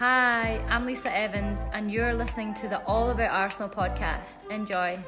Hi, 0.00 0.64
I'm 0.70 0.86
Lisa 0.86 1.14
Evans, 1.14 1.58
and 1.72 1.90
you're 1.90 2.14
listening 2.14 2.54
to 2.54 2.68
the 2.68 2.82
All 2.86 3.10
About 3.10 3.30
Arsenal 3.30 3.68
podcast. 3.68 4.38
Enjoy. 4.48 4.98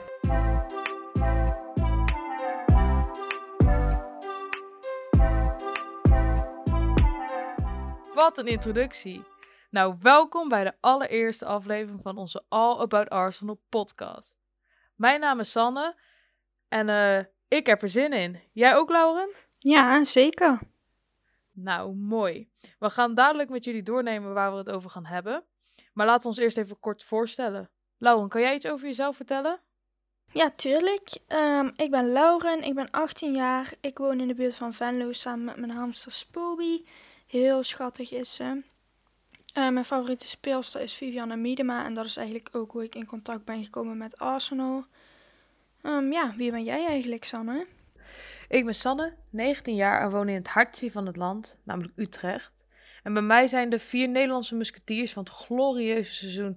Wat 8.15 8.39
een 8.39 8.47
introductie. 8.47 9.25
Nou, 9.71 9.97
welkom 10.01 10.49
bij 10.49 10.65
de 10.65 10.73
allereerste 10.81 11.45
aflevering 11.45 12.01
van 12.03 12.17
onze 12.17 12.45
All 12.49 12.79
About 12.79 13.09
Arsenal 13.09 13.61
podcast. 13.69 14.39
Mijn 14.95 15.21
naam 15.21 15.41
is 15.41 15.51
Sanne 15.51 15.97
en 16.69 16.89
eh, 16.89 17.25
ik 17.49 17.67
heb 17.67 17.83
er 17.83 17.89
zin 17.89 18.13
in. 18.13 18.41
Jij 18.53 18.75
ook, 18.75 18.91
Lauren? 18.91 19.29
Ja, 19.59 20.05
zeker. 20.05 20.59
Nou, 21.53 21.95
mooi. 21.95 22.49
We 22.79 22.91
gaan 22.91 23.15
dadelijk 23.15 23.51
met 23.51 23.65
jullie 23.65 23.83
doornemen 23.83 24.35
waar 24.35 24.53
we 24.53 24.59
het 24.59 24.71
over 24.71 24.91
gaan 24.91 25.07
hebben. 25.07 25.45
Maar 25.93 26.07
laten 26.07 26.23
we 26.23 26.29
ons 26.29 26.39
eerst 26.39 26.59
even 26.59 26.81
kort 26.81 27.05
voorstellen. 27.05 27.71
Lauren, 27.99 28.29
kan 28.29 28.41
jij 28.41 28.55
iets 28.55 28.67
over 28.67 28.87
jezelf 28.87 29.17
vertellen? 29.17 29.61
Ja, 30.33 30.51
tuurlijk. 30.51 31.17
Ehm, 31.27 31.71
ik 31.77 31.91
ben 31.91 32.13
Lauren, 32.13 32.63
ik 32.63 32.75
ben 32.75 32.91
18 32.91 33.35
jaar. 33.35 33.73
Ik 33.81 33.99
woon 33.99 34.21
in 34.21 34.29
de 34.29 34.35
buurt 34.35 34.55
van 34.55 34.73
Venlo 34.73 35.13
samen 35.13 35.45
met 35.45 35.57
mijn 35.57 35.71
hamster 35.71 36.13
Spoby. 36.13 36.85
Heel 37.27 37.63
schattig 37.63 38.13
is 38.13 38.35
ze. 38.35 38.63
Eh, 39.53 39.69
mijn 39.69 39.85
favoriete 39.85 40.29
speelster 40.29 40.81
is 40.81 40.95
Vivianne 40.95 41.37
Miedema 41.37 41.85
en 41.85 41.95
dat 41.95 42.05
is 42.05 42.17
eigenlijk 42.17 42.49
ook 42.53 42.73
hoe 42.73 42.85
ik 42.85 42.95
in 42.95 43.07
contact 43.07 43.45
ben 43.45 43.65
gekomen 43.65 43.97
met 43.97 44.19
Arsenal. 44.19 44.85
Ehm, 45.83 46.13
ja, 46.13 46.35
wie 46.37 46.51
ben 46.51 46.65
jij 46.65 46.87
eigenlijk, 46.87 47.25
Sanne? 47.25 47.67
Ik 48.53 48.65
ben 48.65 48.75
Sanne, 48.75 49.17
19 49.31 49.75
jaar 49.75 50.01
en 50.01 50.11
woon 50.11 50.29
in 50.29 50.35
het 50.35 50.49
hartje 50.49 50.91
van 50.91 51.07
het 51.07 51.17
land, 51.17 51.61
namelijk 51.65 51.93
Utrecht. 51.97 52.67
En 53.03 53.13
bij 53.13 53.23
mij 53.23 53.47
zijn 53.47 53.71
de 53.71 53.79
vier 53.79 54.09
Nederlandse 54.09 54.55
musketiers 54.55 55.13
van 55.13 55.23
het 55.23 55.33
glorieuze 55.33 56.15
seizoen 56.15 56.57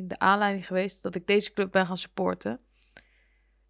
2018-2019 0.00 0.06
de 0.06 0.18
aanleiding 0.18 0.66
geweest 0.66 1.02
dat 1.02 1.14
ik 1.14 1.26
deze 1.26 1.52
club 1.52 1.72
ben 1.72 1.86
gaan 1.86 1.96
supporten. 1.96 2.60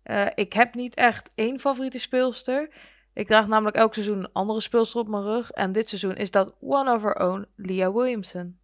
Eh, 0.03 0.27
ik 0.35 0.53
heb 0.53 0.75
niet 0.75 0.95
echt 0.95 1.33
één 1.35 1.59
favoriete 1.59 1.99
speelster. 1.99 2.75
Ik 3.15 3.27
draag 3.27 3.47
namelijk 3.47 3.77
elk 3.77 3.95
seizoen 3.95 4.19
een 4.19 4.33
andere 4.33 4.61
speelster 4.61 5.01
op 5.01 5.09
mijn 5.09 5.23
rug. 5.23 5.51
En 5.51 5.73
dit 5.73 5.89
seizoen 5.89 6.17
is 6.17 6.31
dat 6.31 6.55
one 6.61 6.95
of 6.95 7.05
our 7.05 7.29
own, 7.29 7.47
Leah 7.57 7.95
Williamson. 7.95 8.59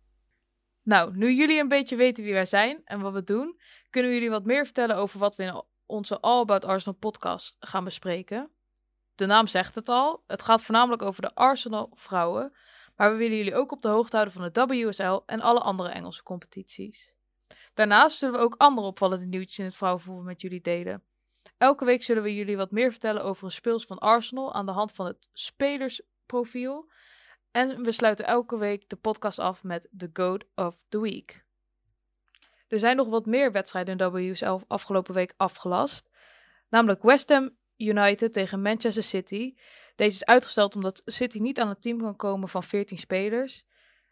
Nou, 0.83 1.17
nu 1.17 1.33
jullie 1.33 1.61
een 1.61 1.69
beetje 1.69 1.97
weten 1.97 2.25
wie 2.25 2.33
wij 2.33 2.47
zijn 2.47 2.81
en 2.85 3.01
wat 3.01 3.13
we 3.13 3.25
doen, 3.25 3.61
kunnen 3.91 4.11
we 4.11 4.17
jullie 4.17 4.31
wat 4.31 4.45
meer 4.45 4.65
vertellen 4.65 4.97
over 4.97 5.19
wat 5.19 5.37
we 5.37 5.43
in 5.43 5.65
onze 5.87 6.21
All 6.21 6.41
About 6.41 6.65
Arsenal 6.65 6.99
podcast 6.99 7.57
gaan 7.61 7.85
bespreken. 7.85 8.51
De 9.15 9.27
naam 9.27 9.47
zegt 9.47 9.75
het 9.75 9.89
al. 9.89 10.23
Het 10.27 10.43
gaat 10.43 10.63
voornamelijk 10.63 11.03
over 11.03 11.23
de 11.23 11.35
Arsenal 11.35 11.91
vrouwen. 11.95 12.53
Maar 12.97 13.13
we 13.13 13.17
willen 13.17 13.37
jullie 13.37 13.55
ook 13.55 13.73
op 13.73 13.83
de 13.83 13.89
hoogte 13.89 14.17
houden 14.17 14.35
van 14.35 14.51
de 14.53 14.67
WSL 14.67 15.21
en 15.27 15.41
alle 15.41 15.61
andere 15.61 15.89
Engelse 15.89 16.23
competities. 16.23 17.15
Daarnaast 17.75 18.19
zullen 18.19 18.35
we 18.35 18.45
ook 18.45 18.55
andere 18.57 18.87
opvallende 18.87 19.27
nieuwtjes 19.27 19.59
in 19.59 19.65
het 19.65 19.77
vrouwenvoetbal 19.77 20.25
met 20.25 20.41
jullie 20.41 20.61
delen. 20.61 21.03
Elke 21.59 21.85
week 21.85 22.03
zullen 22.03 22.23
we 22.23 22.35
jullie 22.35 22.57
wat 22.57 22.71
meer 22.71 22.91
vertellen 22.91 23.25
over 23.25 23.45
een 23.45 23.51
speels 23.51 23.85
van 23.85 23.99
Arsenal 23.99 24.55
aan 24.55 24.67
de 24.67 24.73
hand 24.73 24.93
van 24.93 25.07
het 25.07 25.29
spelersprofiel. 25.33 26.91
En 27.51 27.83
we 27.83 27.91
sluiten 27.91 28.27
elke 28.27 28.59
week 28.59 28.89
de 28.89 28.97
podcast 28.97 29.39
af 29.39 29.63
met 29.63 29.89
The 29.97 30.11
Goat 30.13 30.45
of 30.55 30.85
the 30.89 31.01
Week. 31.01 31.46
Er 32.69 32.79
zijn 32.79 32.97
nog 32.97 33.09
wat 33.09 33.27
meer 33.27 33.53
wedstrijden 33.53 33.99
in 33.99 34.11
WSL 34.11 34.59
afgelopen 34.67 35.15
week 35.15 35.35
afgelast. 35.37 36.11
Namelijk 36.69 37.03
West 37.03 37.29
Ham 37.29 37.57
United 37.77 38.33
tegen 38.33 38.63
Manchester 38.63 39.03
City. 39.03 39.55
Deze 39.95 40.17
is 40.17 40.25
uitgesteld 40.25 40.75
omdat 40.75 41.03
City 41.05 41.39
niet 41.39 41.61
aan 41.61 41.69
het 41.69 41.83
team 41.83 41.99
kan 41.99 42.17
komen 42.17 42.49
van 42.49 42.63
14 42.63 42.99
spelers. 42.99 43.65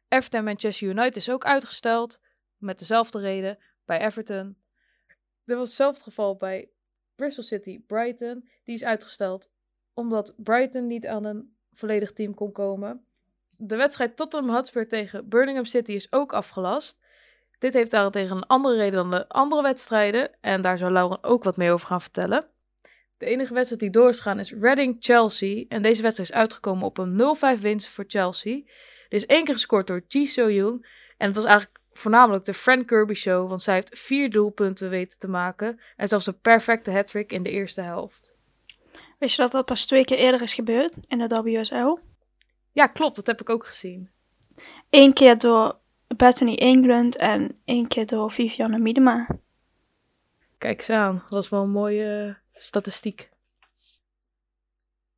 Everton 0.09 0.45
Manchester 0.45 0.89
United 0.89 1.17
is 1.17 1.31
ook 1.31 1.45
uitgesteld. 1.45 2.21
Met 2.57 2.79
dezelfde 2.79 3.19
reden 3.21 3.59
bij 3.85 4.01
Everton. 4.01 4.57
Er 5.45 5.57
was 5.57 5.69
hetzelfde 5.69 6.03
geval 6.03 6.37
bij 6.37 6.71
Bristol 7.15 7.45
City 7.45 7.81
Brighton. 7.87 8.49
Die 8.65 8.75
is 8.75 8.85
uitgesteld 8.85 9.51
omdat 9.95 10.35
Brighton 10.37 10.87
niet 10.87 11.07
aan 11.07 11.25
een 11.25 11.57
volledig 11.73 12.13
team 12.13 12.35
kon 12.35 12.53
komen. 12.53 13.07
De 13.59 13.77
wedstrijd 13.77 14.17
Tottenham 14.17 14.55
Hotspur 14.55 14.89
tegen 14.89 15.29
Birmingham 15.29 15.65
City 15.65 15.93
is 15.93 16.13
ook 16.13 16.33
afgelast. 16.33 16.99
Dit 17.65 17.75
heeft 17.75 17.91
daarentegen 17.91 18.37
een 18.37 18.47
andere 18.47 18.77
reden 18.77 18.93
dan 18.93 19.11
de 19.11 19.29
andere 19.29 19.63
wedstrijden. 19.63 20.31
En 20.41 20.63
daar 20.63 20.79
zal 20.79 20.91
Lauren 20.91 21.25
ook 21.25 21.45
wat 21.45 21.57
meer 21.57 21.73
over 21.73 21.87
gaan 21.87 22.01
vertellen. 22.01 22.47
De 23.19 23.27
enige 23.27 23.55
wedstrijd 23.55 23.81
die 23.81 23.91
door 23.91 24.09
is 24.09 24.17
gegaan 24.17 24.39
is 24.39 24.53
Reading-Chelsea. 24.53 25.65
En 25.69 25.83
deze 25.83 26.03
wedstrijd 26.03 26.31
is 26.31 26.37
uitgekomen 26.37 26.85
op 26.85 26.99
een 26.99 27.37
0-5 27.59 27.61
winst 27.61 27.89
voor 27.89 28.05
Chelsea. 28.07 28.57
Er 29.09 29.17
is 29.17 29.27
één 29.27 29.45
keer 29.45 29.55
gescoord 29.55 29.87
door 29.87 30.05
Ji 30.09 30.27
So-young. 30.27 30.87
En 31.17 31.27
het 31.27 31.37
was 31.37 31.45
eigenlijk 31.45 31.81
voornamelijk 31.93 32.45
de 32.45 32.55
Frank 32.55 32.87
Kirby 32.87 33.15
Show. 33.15 33.49
Want 33.49 33.63
zij 33.63 33.75
heeft 33.75 33.99
vier 33.99 34.31
doelpunten 34.31 34.91
weten 34.91 35.19
te 35.19 35.29
maken. 35.29 35.81
En 35.97 36.09
zelfs 36.09 36.27
een 36.27 36.41
perfecte 36.41 36.91
hat-trick 36.91 37.33
in 37.33 37.43
de 37.43 37.51
eerste 37.51 37.81
helft. 37.81 38.37
Wist 39.19 39.37
je 39.37 39.43
dat 39.43 39.53
dat 39.53 39.65
pas 39.65 39.87
twee 39.87 40.05
keer 40.05 40.19
eerder 40.19 40.43
is 40.43 40.55
gebeurd 40.55 40.93
in 41.07 41.19
de 41.19 41.43
WSL? 41.43 41.99
Ja, 42.73 42.87
klopt. 42.87 43.17
Dat 43.17 43.27
heb 43.27 43.41
ik 43.41 43.51
ook 43.51 43.67
gezien. 43.67 44.11
Eén 44.91 45.13
keer 45.13 45.39
door 45.39 45.83
Bethany 46.17 46.55
England 46.55 47.17
en 47.17 47.59
één 47.65 47.87
keer 47.87 48.07
door 48.07 48.33
Vivianne 48.33 48.79
Miedema. 48.79 49.27
Kijk 50.59 50.79
eens 50.79 50.91
aan. 50.91 51.15
Dat 51.15 51.35
was 51.35 51.49
wel 51.49 51.65
een 51.65 51.71
mooie 51.71 52.37
statistiek. 52.55 53.33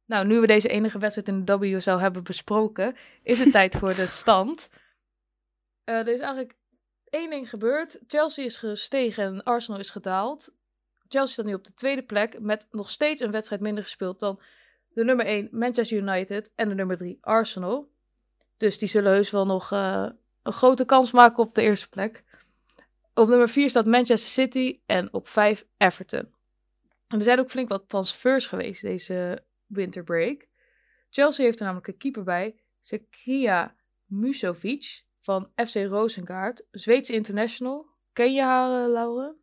Nou, 0.04 0.26
nu 0.26 0.40
we 0.40 0.46
deze 0.46 0.68
enige 0.68 0.98
wedstrijd 0.98 1.28
in 1.28 1.44
de 1.44 1.58
WSL 1.58 1.96
hebben 1.96 2.22
besproken, 2.22 2.96
is 3.22 3.38
het 3.38 3.52
tijd 3.52 3.76
voor 3.76 3.94
de 3.94 4.06
stand. 4.20 4.68
Uh, 5.84 5.94
er 5.94 6.08
is 6.08 6.20
eigenlijk 6.20 6.54
één 7.04 7.30
ding 7.30 7.48
gebeurd. 7.48 8.00
Chelsea 8.06 8.44
is 8.44 8.56
gestegen 8.56 9.24
en 9.24 9.42
Arsenal 9.42 9.80
is 9.80 9.90
gedaald. 9.90 10.54
Chelsea 11.08 11.32
staat 11.32 11.46
nu 11.46 11.54
op 11.54 11.64
de 11.64 11.74
tweede 11.74 12.02
plek 12.02 12.40
met 12.40 12.66
nog 12.70 12.90
steeds 12.90 13.20
een 13.20 13.30
wedstrijd 13.30 13.62
minder 13.62 13.82
gespeeld 13.82 14.20
dan 14.20 14.40
de 14.88 15.04
nummer 15.04 15.26
1 15.26 15.48
Manchester 15.50 15.98
United 15.98 16.52
en 16.54 16.68
de 16.68 16.74
nummer 16.74 16.96
3 16.96 17.18
Arsenal. 17.20 17.90
Dus 18.56 18.78
die 18.78 18.88
zullen 18.88 19.12
heus 19.12 19.30
wel 19.30 19.46
nog 19.46 19.72
uh, 19.72 20.08
een 20.46 20.52
grote 20.52 20.84
kans 20.84 21.10
maken 21.10 21.42
op 21.42 21.54
de 21.54 21.62
eerste 21.62 21.88
plek. 21.88 22.24
Op 23.14 23.28
nummer 23.28 23.48
4 23.48 23.68
staat 23.68 23.86
Manchester 23.86 24.30
City 24.30 24.80
en 24.86 25.12
op 25.12 25.28
5 25.28 25.66
Everton. 25.76 26.34
En 27.08 27.18
er 27.18 27.22
zijn 27.22 27.38
ook 27.38 27.50
flink 27.50 27.68
wat 27.68 27.88
transfers 27.88 28.46
geweest 28.46 28.82
deze 28.82 29.44
winterbreak. 29.66 30.46
Chelsea 31.10 31.44
heeft 31.44 31.58
er 31.58 31.64
namelijk 31.64 31.88
een 31.88 31.96
keeper 31.96 32.22
bij, 32.22 32.54
Sekia 32.80 33.74
Musovic 34.04 35.02
van 35.18 35.50
FC 35.54 35.74
Roosengaard, 35.74 36.66
Zweedse 36.70 37.12
international. 37.12 37.86
Ken 38.12 38.34
je 38.34 38.42
haar, 38.42 38.86
uh, 38.86 38.92
Laura? 38.92 39.34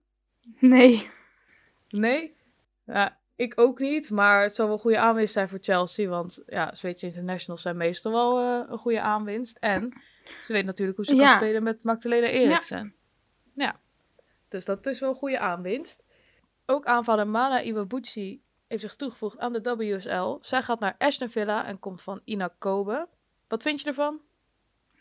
Nee. 0.60 1.10
Nee? 1.88 2.36
Ja, 2.86 3.20
ik 3.36 3.60
ook 3.60 3.80
niet, 3.80 4.10
maar 4.10 4.44
het 4.44 4.56
zal 4.56 4.66
wel 4.66 4.76
een 4.76 4.82
goede 4.82 5.00
aanwinst 5.00 5.34
zijn 5.34 5.50
voor 5.50 5.60
Chelsea, 5.62 6.10
want 6.10 6.44
ja, 6.46 6.76
Zweedse 6.76 7.06
internationals 7.06 7.62
zijn 7.62 7.78
meestal 7.78 8.12
wel 8.12 8.42
uh, 8.42 8.70
een 8.70 8.78
goede 8.78 9.02
aanwinst. 9.02 9.58
En 9.58 9.94
ze 10.44 10.54
weet 10.54 10.66
natuurlijk 10.66 10.98
hoe 10.98 11.06
ze 11.06 11.16
kan 11.16 11.30
spelen 11.30 11.64
met 11.64 11.84
Magdalena 11.84 12.28
Eriksen. 12.28 12.96
Ja. 13.54 13.66
ja. 13.66 13.80
Dus 14.48 14.66
dat 14.66 14.86
is 14.86 15.00
wel 15.00 15.10
een 15.10 15.16
goede 15.16 15.40
aanwinst. 15.40 16.06
Ook 16.66 16.86
aanvaller 16.86 17.28
Mana 17.28 17.62
Iwabuchi 17.62 18.42
heeft 18.68 18.82
zich 18.82 18.96
toegevoegd 18.96 19.40
aan 19.40 19.54
de 19.54 19.76
WSL. 19.76 20.38
Zij 20.42 20.62
gaat 20.62 20.80
naar 20.80 20.96
Aston 20.98 21.30
Villa 21.30 21.66
en 21.66 21.80
komt 21.80 22.02
van 22.02 22.22
Ina 22.26 22.56
Kobe. 22.58 23.08
Wat 23.48 23.62
vind 23.62 23.82
je 23.82 23.88
ervan? 23.88 24.22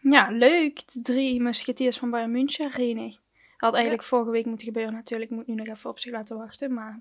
Ja, 0.01 0.31
leuk. 0.31 0.93
De 0.93 1.01
drie 1.01 1.41
musketiers 1.41 1.99
van 1.99 2.11
Bayern 2.11 2.31
München. 2.31 2.71
René. 2.71 3.17
Had 3.57 3.75
eigenlijk 3.75 4.05
vorige 4.05 4.31
week 4.31 4.47
moeten 4.47 4.67
gebeuren 4.67 4.93
natuurlijk. 4.93 5.31
Moet 5.31 5.47
nu 5.47 5.55
nog 5.55 5.67
even 5.67 5.91
op 5.91 5.99
zich 5.99 6.13
laten 6.13 6.37
wachten. 6.37 6.75
Maar, 6.75 7.01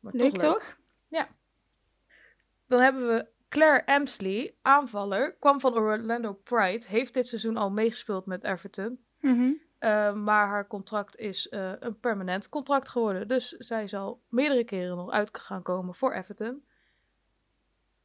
maar 0.00 0.12
leuk 0.16 0.30
toch, 0.30 0.52
toch? 0.52 0.78
Ja. 1.08 1.28
Dan 2.66 2.80
hebben 2.80 3.06
we 3.06 3.26
Claire 3.48 3.82
Emsley, 3.84 4.54
aanvaller, 4.62 5.36
kwam 5.40 5.60
van 5.60 5.74
Orlando 5.74 6.32
Pride. 6.32 6.86
Heeft 6.88 7.14
dit 7.14 7.26
seizoen 7.26 7.56
al 7.56 7.70
meegespeeld 7.70 8.26
met 8.26 8.44
Everton. 8.44 9.04
Mm 9.20 9.62
maar 10.14 10.46
haar 10.46 10.66
contract 10.66 11.16
is 11.16 11.46
uh, 11.50 11.72
een 11.78 12.00
permanent 12.00 12.48
contract 12.48 12.88
geworden. 12.88 13.28
Dus 13.28 13.48
zij 13.48 13.86
zal 13.86 14.22
meerdere 14.28 14.64
keren 14.64 14.96
nog 14.96 15.10
uit 15.10 15.38
gaan 15.38 15.62
komen 15.62 15.94
voor 15.94 16.12
Everton. 16.12 16.62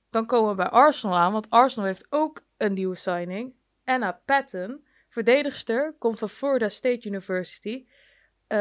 Dan 0.10 0.26
komen 0.26 0.50
we 0.50 0.56
bij 0.56 0.70
Arsenal 0.70 1.18
aan, 1.18 1.32
want 1.32 1.50
Arsenal 1.50 1.88
heeft 1.88 2.08
ook 2.10 2.44
een 2.58 2.74
nieuwe 2.74 2.96
signing. 2.96 3.54
Anna 3.84 4.22
Patton, 4.26 4.86
verdedigster, 5.10 5.96
komt 6.00 6.20
van 6.20 6.30
Florida 6.30 6.70
State 6.70 7.08
University. 7.08 7.86
Uh, 7.88 8.58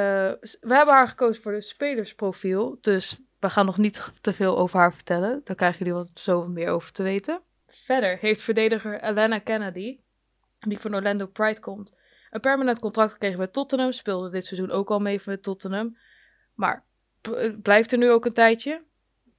we 0.61 0.75
hebben 0.75 0.95
haar 0.95 1.09
gekozen 1.09 1.43
voor 1.43 1.53
de 1.53 1.61
spelersprofiel. 1.61 2.79
Dus 2.81 3.19
we 3.41 3.51
gaan 3.51 3.67
nog 3.67 3.79
niet 3.79 4.11
te 4.21 4.33
veel 4.33 4.59
over 4.59 4.79
haar 4.79 4.95
vertellen. 4.95 5.41
Daar 5.45 5.57
krijgen 5.57 5.79
jullie 5.79 5.93
wat 5.93 6.11
zo 6.15 6.47
meer 6.47 6.69
over 6.69 6.93
te 6.93 7.03
weten. 7.03 7.43
Verder 7.67 8.19
heeft 8.19 8.41
verdediger 8.41 9.03
Elena 9.03 9.39
Kennedy, 9.39 10.01
die 10.59 10.79
van 10.79 10.95
Orlando 10.95 11.27
Pride 11.27 11.61
komt, 11.61 11.95
een 12.31 12.41
permanent 12.41 12.79
contract 12.79 13.13
gekregen 13.13 13.39
bij 13.39 13.47
Tottenham. 13.47 13.93
Speelde 13.93 14.31
dit 14.31 14.47
seizoen 14.47 14.71
ook 14.71 14.91
al 14.91 14.99
mee 14.99 15.21
voor 15.21 15.41
Tottenham. 15.41 15.97
Maar 16.55 16.85
blijft 17.63 17.93
er 17.93 17.99
nu 17.99 18.11
ook 18.11 18.25
een 18.25 18.33
tijdje. 18.33 18.85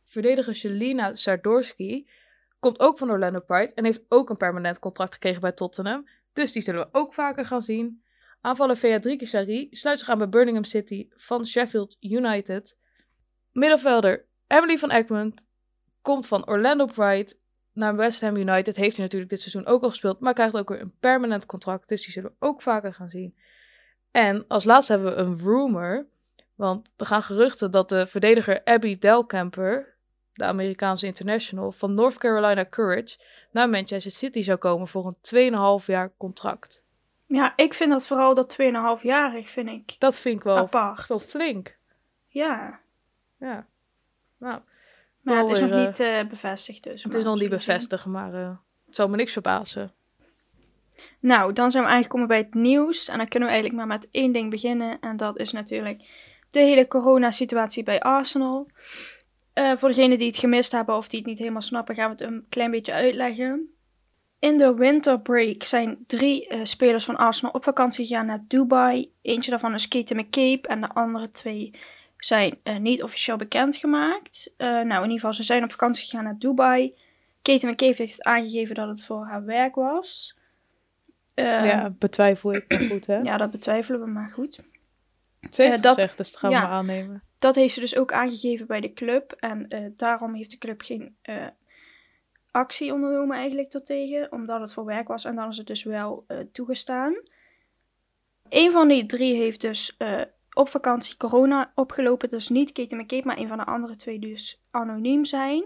Verdediger 0.03 0.53
Jelina 0.53 1.15
Sardorski 1.15 2.09
komt 2.59 2.79
ook 2.79 2.97
van 2.97 3.11
Orlando 3.11 3.39
Pride 3.39 3.73
en 3.73 3.83
heeft 3.83 4.01
ook 4.07 4.29
een 4.29 4.37
permanent 4.37 4.79
contract 4.79 5.13
gekregen 5.13 5.41
bij 5.41 5.51
Tottenham. 5.51 6.07
Dus 6.33 6.51
die 6.51 6.61
zullen 6.61 6.81
we 6.81 6.89
ook 6.91 7.13
vaker 7.13 7.45
gaan 7.45 7.61
zien. 7.61 8.03
Aanvaller 8.41 8.77
Beatrice 8.81 9.25
Sarri 9.25 9.67
sluit 9.71 9.99
zich 9.99 10.09
aan 10.09 10.17
bij 10.17 10.29
Birmingham 10.29 10.63
City 10.63 11.07
van 11.09 11.45
Sheffield 11.45 11.97
United. 11.99 12.77
Middenvelder 13.51 14.25
Emily 14.47 14.77
van 14.77 14.91
Egmond 14.91 15.45
komt 16.01 16.27
van 16.27 16.47
Orlando 16.47 16.85
Pride 16.85 17.33
naar 17.73 17.95
West 17.95 18.21
Ham 18.21 18.35
United. 18.35 18.75
Heeft 18.75 18.95
hij 18.95 19.05
natuurlijk 19.05 19.31
dit 19.31 19.41
seizoen 19.41 19.65
ook 19.65 19.83
al 19.83 19.89
gespeeld, 19.89 20.19
maar 20.19 20.33
krijgt 20.33 20.57
ook 20.57 20.69
weer 20.69 20.81
een 20.81 20.97
permanent 20.99 21.45
contract. 21.45 21.89
Dus 21.89 22.03
die 22.03 22.11
zullen 22.11 22.29
we 22.29 22.45
ook 22.45 22.61
vaker 22.61 22.93
gaan 22.93 23.09
zien. 23.09 23.35
En 24.11 24.45
als 24.47 24.63
laatste 24.63 24.93
hebben 24.93 25.15
we 25.15 25.21
een 25.21 25.37
rumor. 25.37 26.07
Want 26.55 26.93
er 26.97 27.05
gaan 27.05 27.23
geruchten 27.23 27.71
dat 27.71 27.89
de 27.89 28.05
verdediger 28.05 28.63
Abby 28.63 28.97
Delcamper, 28.97 29.95
de 30.33 30.43
Amerikaanse 30.43 31.05
international 31.05 31.71
van 31.71 31.93
North 31.93 32.17
Carolina 32.17 32.65
Courage, 32.69 33.17
naar 33.51 33.69
Manchester 33.69 34.11
City 34.11 34.41
zou 34.41 34.57
komen 34.57 34.87
voor 34.87 35.15
een 35.31 35.81
2,5 35.81 35.85
jaar 35.85 36.11
contract. 36.17 36.83
Ja, 37.25 37.53
ik 37.55 37.73
vind 37.73 37.91
dat 37.91 38.05
vooral 38.05 38.35
dat 38.35 38.57
2,5-jarig, 38.61 39.49
vind 39.49 39.69
ik. 39.69 39.95
Dat 39.99 40.19
vind 40.19 40.37
ik 40.37 40.43
wel, 40.43 40.57
Apart. 40.57 41.07
wel 41.07 41.19
flink. 41.19 41.77
Ja. 42.27 42.79
Ja. 43.39 43.67
Nou, 44.37 44.59
Maar 45.21 45.35
ja, 45.35 45.41
het 45.41 45.51
is 45.51 45.59
nog 45.59 45.85
niet 45.85 45.99
eh, 45.99 46.27
bevestigd 46.27 46.83
dus. 46.83 47.03
het 47.03 47.13
is 47.13 47.23
nog 47.23 47.39
niet 47.39 47.49
bevestigd, 47.49 48.05
maar 48.05 48.33
eh, 48.33 48.57
het 48.85 48.95
zou 48.95 49.09
me 49.09 49.15
niks 49.15 49.33
verbazen. 49.33 49.93
Nou, 51.19 51.53
dan 51.53 51.71
zijn 51.71 51.83
we 51.83 51.89
aangekomen 51.89 52.27
bij 52.27 52.37
het 52.37 52.53
nieuws. 52.53 53.07
En 53.07 53.17
dan 53.17 53.27
kunnen 53.27 53.49
we 53.49 53.53
eigenlijk 53.53 53.85
maar 53.85 53.97
met 53.97 54.07
één 54.11 54.31
ding 54.31 54.49
beginnen. 54.49 54.99
En 54.99 55.17
dat 55.17 55.37
is 55.37 55.51
natuurlijk 55.51 56.01
de 56.49 56.59
hele 56.59 56.87
coronasituatie 56.87 57.83
bij 57.83 57.99
Arsenal. 57.99 58.67
Eh, 59.53 59.71
voor 59.77 59.89
degenen 59.89 60.17
die 60.17 60.27
het 60.27 60.37
gemist 60.37 60.71
hebben 60.71 60.95
of 60.95 61.07
die 61.07 61.19
het 61.19 61.27
niet 61.27 61.39
helemaal 61.39 61.61
snappen, 61.61 61.95
gaan 61.95 62.05
we 62.05 62.23
het 62.23 62.31
een 62.31 62.45
klein 62.49 62.71
beetje 62.71 62.93
uitleggen. 62.93 63.73
In 64.39 64.57
de 64.57 64.73
winter 64.73 65.21
break 65.21 65.63
zijn 65.63 65.97
drie 66.07 66.47
eh, 66.47 66.59
spelers 66.63 67.05
van 67.05 67.15
Arsenal 67.15 67.51
op 67.51 67.63
vakantie 67.63 68.05
gegaan 68.05 68.25
naar 68.25 68.43
Dubai. 68.47 69.11
Eentje 69.21 69.51
daarvan 69.51 69.73
is 69.73 69.87
Katie 69.87 70.15
McCabe 70.15 70.67
en 70.67 70.81
de 70.81 70.89
andere 70.89 71.31
twee 71.31 71.73
zijn 72.19 72.59
eh, 72.63 72.77
niet 72.77 73.03
officieel 73.03 73.37
bekendgemaakt. 73.37 74.53
Eh 74.57 74.67
nou, 74.67 74.83
in 74.83 75.01
ieder 75.01 75.11
geval, 75.11 75.33
ze 75.33 75.43
zijn 75.43 75.63
op 75.63 75.71
vakantie 75.71 76.05
gegaan 76.09 76.23
naar 76.23 76.37
Dubai. 76.37 76.93
Katie 77.41 77.69
McCabe 77.69 77.93
heeft 77.97 78.23
aangegeven 78.23 78.75
dat 78.75 78.87
het 78.87 79.03
voor 79.03 79.25
haar 79.25 79.45
werk 79.45 79.75
was. 79.75 80.37
Eh, 81.33 81.65
ja, 81.65 81.89
betwijfel 81.89 82.53
ik. 82.53 82.65
Maar 82.69 82.79
goed, 82.79 83.05
hè? 83.05 83.17
ja, 83.17 83.37
dat 83.37 83.51
betwijfelen 83.51 83.99
we, 83.99 84.05
maar 84.05 84.29
goed. 84.29 84.59
Ze 85.51 85.61
heeft 85.63 85.75
eh, 85.75 85.81
dat- 85.81 85.93
gezegd, 85.95 86.17
dus 86.17 86.31
dat 86.31 86.39
gaan 86.39 86.51
ja. 86.51 86.61
we 86.61 86.67
maar 86.67 86.75
aannemen. 86.75 87.23
Dat 87.37 87.55
heeft 87.55 87.73
ze 87.73 87.79
dus 87.79 87.97
ook 87.97 88.13
aangegeven 88.13 88.67
bij 88.67 88.79
de 88.81 88.93
club. 88.93 89.31
En 89.31 89.91
daarom 89.95 90.35
heeft 90.35 90.51
de 90.51 90.57
club 90.57 90.81
geen 90.81 91.17
actie 92.51 92.93
ondernomen 92.93 93.37
eigenlijk 93.37 93.69
tot 93.69 93.85
tegen. 93.85 94.31
Omdat 94.31 94.59
het 94.59 94.73
voor 94.73 94.85
werk 94.85 95.07
was. 95.07 95.25
En 95.25 95.35
dan 95.35 95.49
is 95.49 95.57
het 95.57 95.67
dus 95.67 95.83
wel 95.83 96.25
toegestaan. 96.51 97.15
Een 98.49 98.71
van 98.71 98.87
die 98.87 99.05
drie 99.05 99.35
heeft 99.35 99.61
dus 99.61 99.97
op 100.59 100.69
vakantie 100.69 101.17
corona 101.17 101.71
opgelopen. 101.75 102.29
Dus 102.29 102.49
niet 102.49 102.71
Katie 102.71 102.97
McCabe, 102.97 103.25
maar 103.25 103.37
een 103.37 103.47
van 103.47 103.57
de 103.57 103.65
andere 103.65 103.95
twee 103.95 104.19
dus 104.19 104.61
anoniem 104.71 105.25
zijn. 105.25 105.63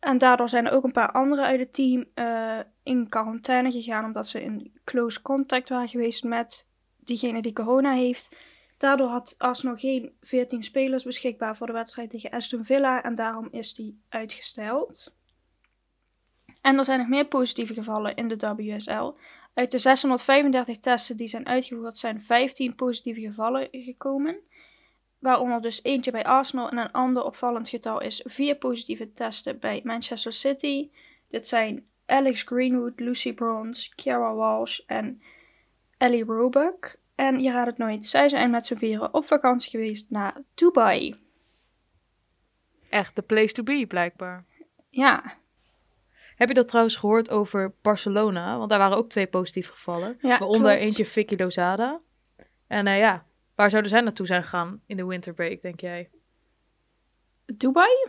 En 0.00 0.18
daardoor 0.18 0.48
zijn 0.48 0.66
er 0.66 0.72
ook 0.72 0.84
een 0.84 0.92
paar 0.92 1.12
anderen 1.12 1.44
uit 1.44 1.60
het 1.60 1.72
team 1.72 2.04
eh, 2.14 2.58
in 2.82 3.08
quarantaine 3.08 3.72
gegaan. 3.72 4.04
Omdat 4.04 4.28
ze 4.28 4.42
in 4.42 4.72
close 4.84 5.22
contact 5.22 5.68
waren 5.68 5.88
geweest 5.88 6.24
met 6.24 6.68
diegene 6.96 7.42
die 7.42 7.52
corona 7.52 7.92
heeft. 7.92 8.28
Daardoor 8.76 9.08
had 9.08 9.34
Arsenal 9.38 9.76
geen 9.76 10.12
14 10.20 10.62
spelers 10.62 11.04
beschikbaar 11.04 11.56
voor 11.56 11.66
de 11.66 11.72
wedstrijd 11.72 12.10
tegen 12.10 12.30
Aston 12.30 12.64
Villa 12.64 13.02
en 13.02 13.14
daarom 13.14 13.48
is 13.50 13.74
die 13.74 14.00
uitgesteld. 14.08 15.14
En 16.60 16.78
er 16.78 16.84
zijn 16.84 16.98
nog 16.98 17.08
meer 17.08 17.26
positieve 17.26 17.74
gevallen 17.74 18.14
in 18.14 18.28
de 18.28 18.54
WSL. 18.56 19.12
Uit 19.60 19.70
de 19.70 19.78
635 19.78 20.78
testen 20.78 21.16
die 21.16 21.28
zijn 21.28 21.46
uitgevoerd 21.46 21.96
zijn 21.96 22.22
15 22.22 22.74
positieve 22.74 23.20
gevallen 23.20 23.68
gekomen. 23.70 24.40
Waaronder 25.18 25.60
dus 25.60 25.84
eentje 25.84 26.10
bij 26.10 26.24
Arsenal 26.24 26.70
en 26.70 26.78
een 26.78 26.92
ander 26.92 27.24
opvallend 27.24 27.68
getal 27.68 28.00
is 28.00 28.22
vier 28.24 28.58
positieve 28.58 29.12
testen 29.12 29.58
bij 29.58 29.80
Manchester 29.84 30.32
City. 30.32 30.90
Dit 31.28 31.46
zijn 31.48 31.86
Alex 32.06 32.42
Greenwood, 32.42 33.00
Lucy 33.00 33.34
Bronze, 33.34 33.94
Kiara 33.94 34.34
Walsh 34.34 34.78
en 34.86 35.22
Ellie 35.98 36.24
Roebuck. 36.24 36.98
En 37.14 37.42
je 37.42 37.50
raadt 37.50 37.66
het 37.66 37.78
nooit, 37.78 38.06
zij 38.06 38.28
zijn 38.28 38.50
met 38.50 38.66
z'n 38.66 38.76
vieren 38.76 39.14
op 39.14 39.26
vakantie 39.26 39.70
geweest 39.70 40.10
naar 40.10 40.36
Dubai. 40.54 41.14
Echt 42.88 43.16
de 43.16 43.22
place 43.22 43.52
to 43.52 43.62
be, 43.62 43.84
blijkbaar. 43.88 44.44
Ja, 44.90 45.39
Heb 46.40 46.48
je 46.48 46.54
dat 46.54 46.68
trouwens 46.68 46.96
gehoord 46.96 47.30
over 47.30 47.74
Barcelona? 47.82 48.58
Want 48.58 48.70
daar 48.70 48.78
waren 48.78 48.96
ook 48.96 49.08
twee 49.08 49.26
positieve 49.26 49.72
gevallen. 49.72 50.18
Ja, 50.20 50.38
waaronder 50.38 50.70
klopt. 50.70 50.84
eentje 50.84 51.06
Vicky 51.06 51.34
Lozada. 51.36 52.00
En 52.66 52.86
eh, 52.86 52.98
ja, 52.98 53.24
waar 53.54 53.70
zouden 53.70 53.90
zij 53.90 54.00
naartoe 54.00 54.26
zijn 54.26 54.42
gegaan 54.42 54.82
in 54.86 54.96
de 54.96 55.04
winterbreak, 55.06 55.62
denk 55.62 55.80
jij? 55.80 56.10
Dubai? 57.46 58.08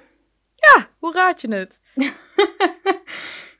Ja, 0.55 0.87
hoe 0.99 1.13
raad 1.13 1.41
je 1.41 1.55
het? 1.55 1.79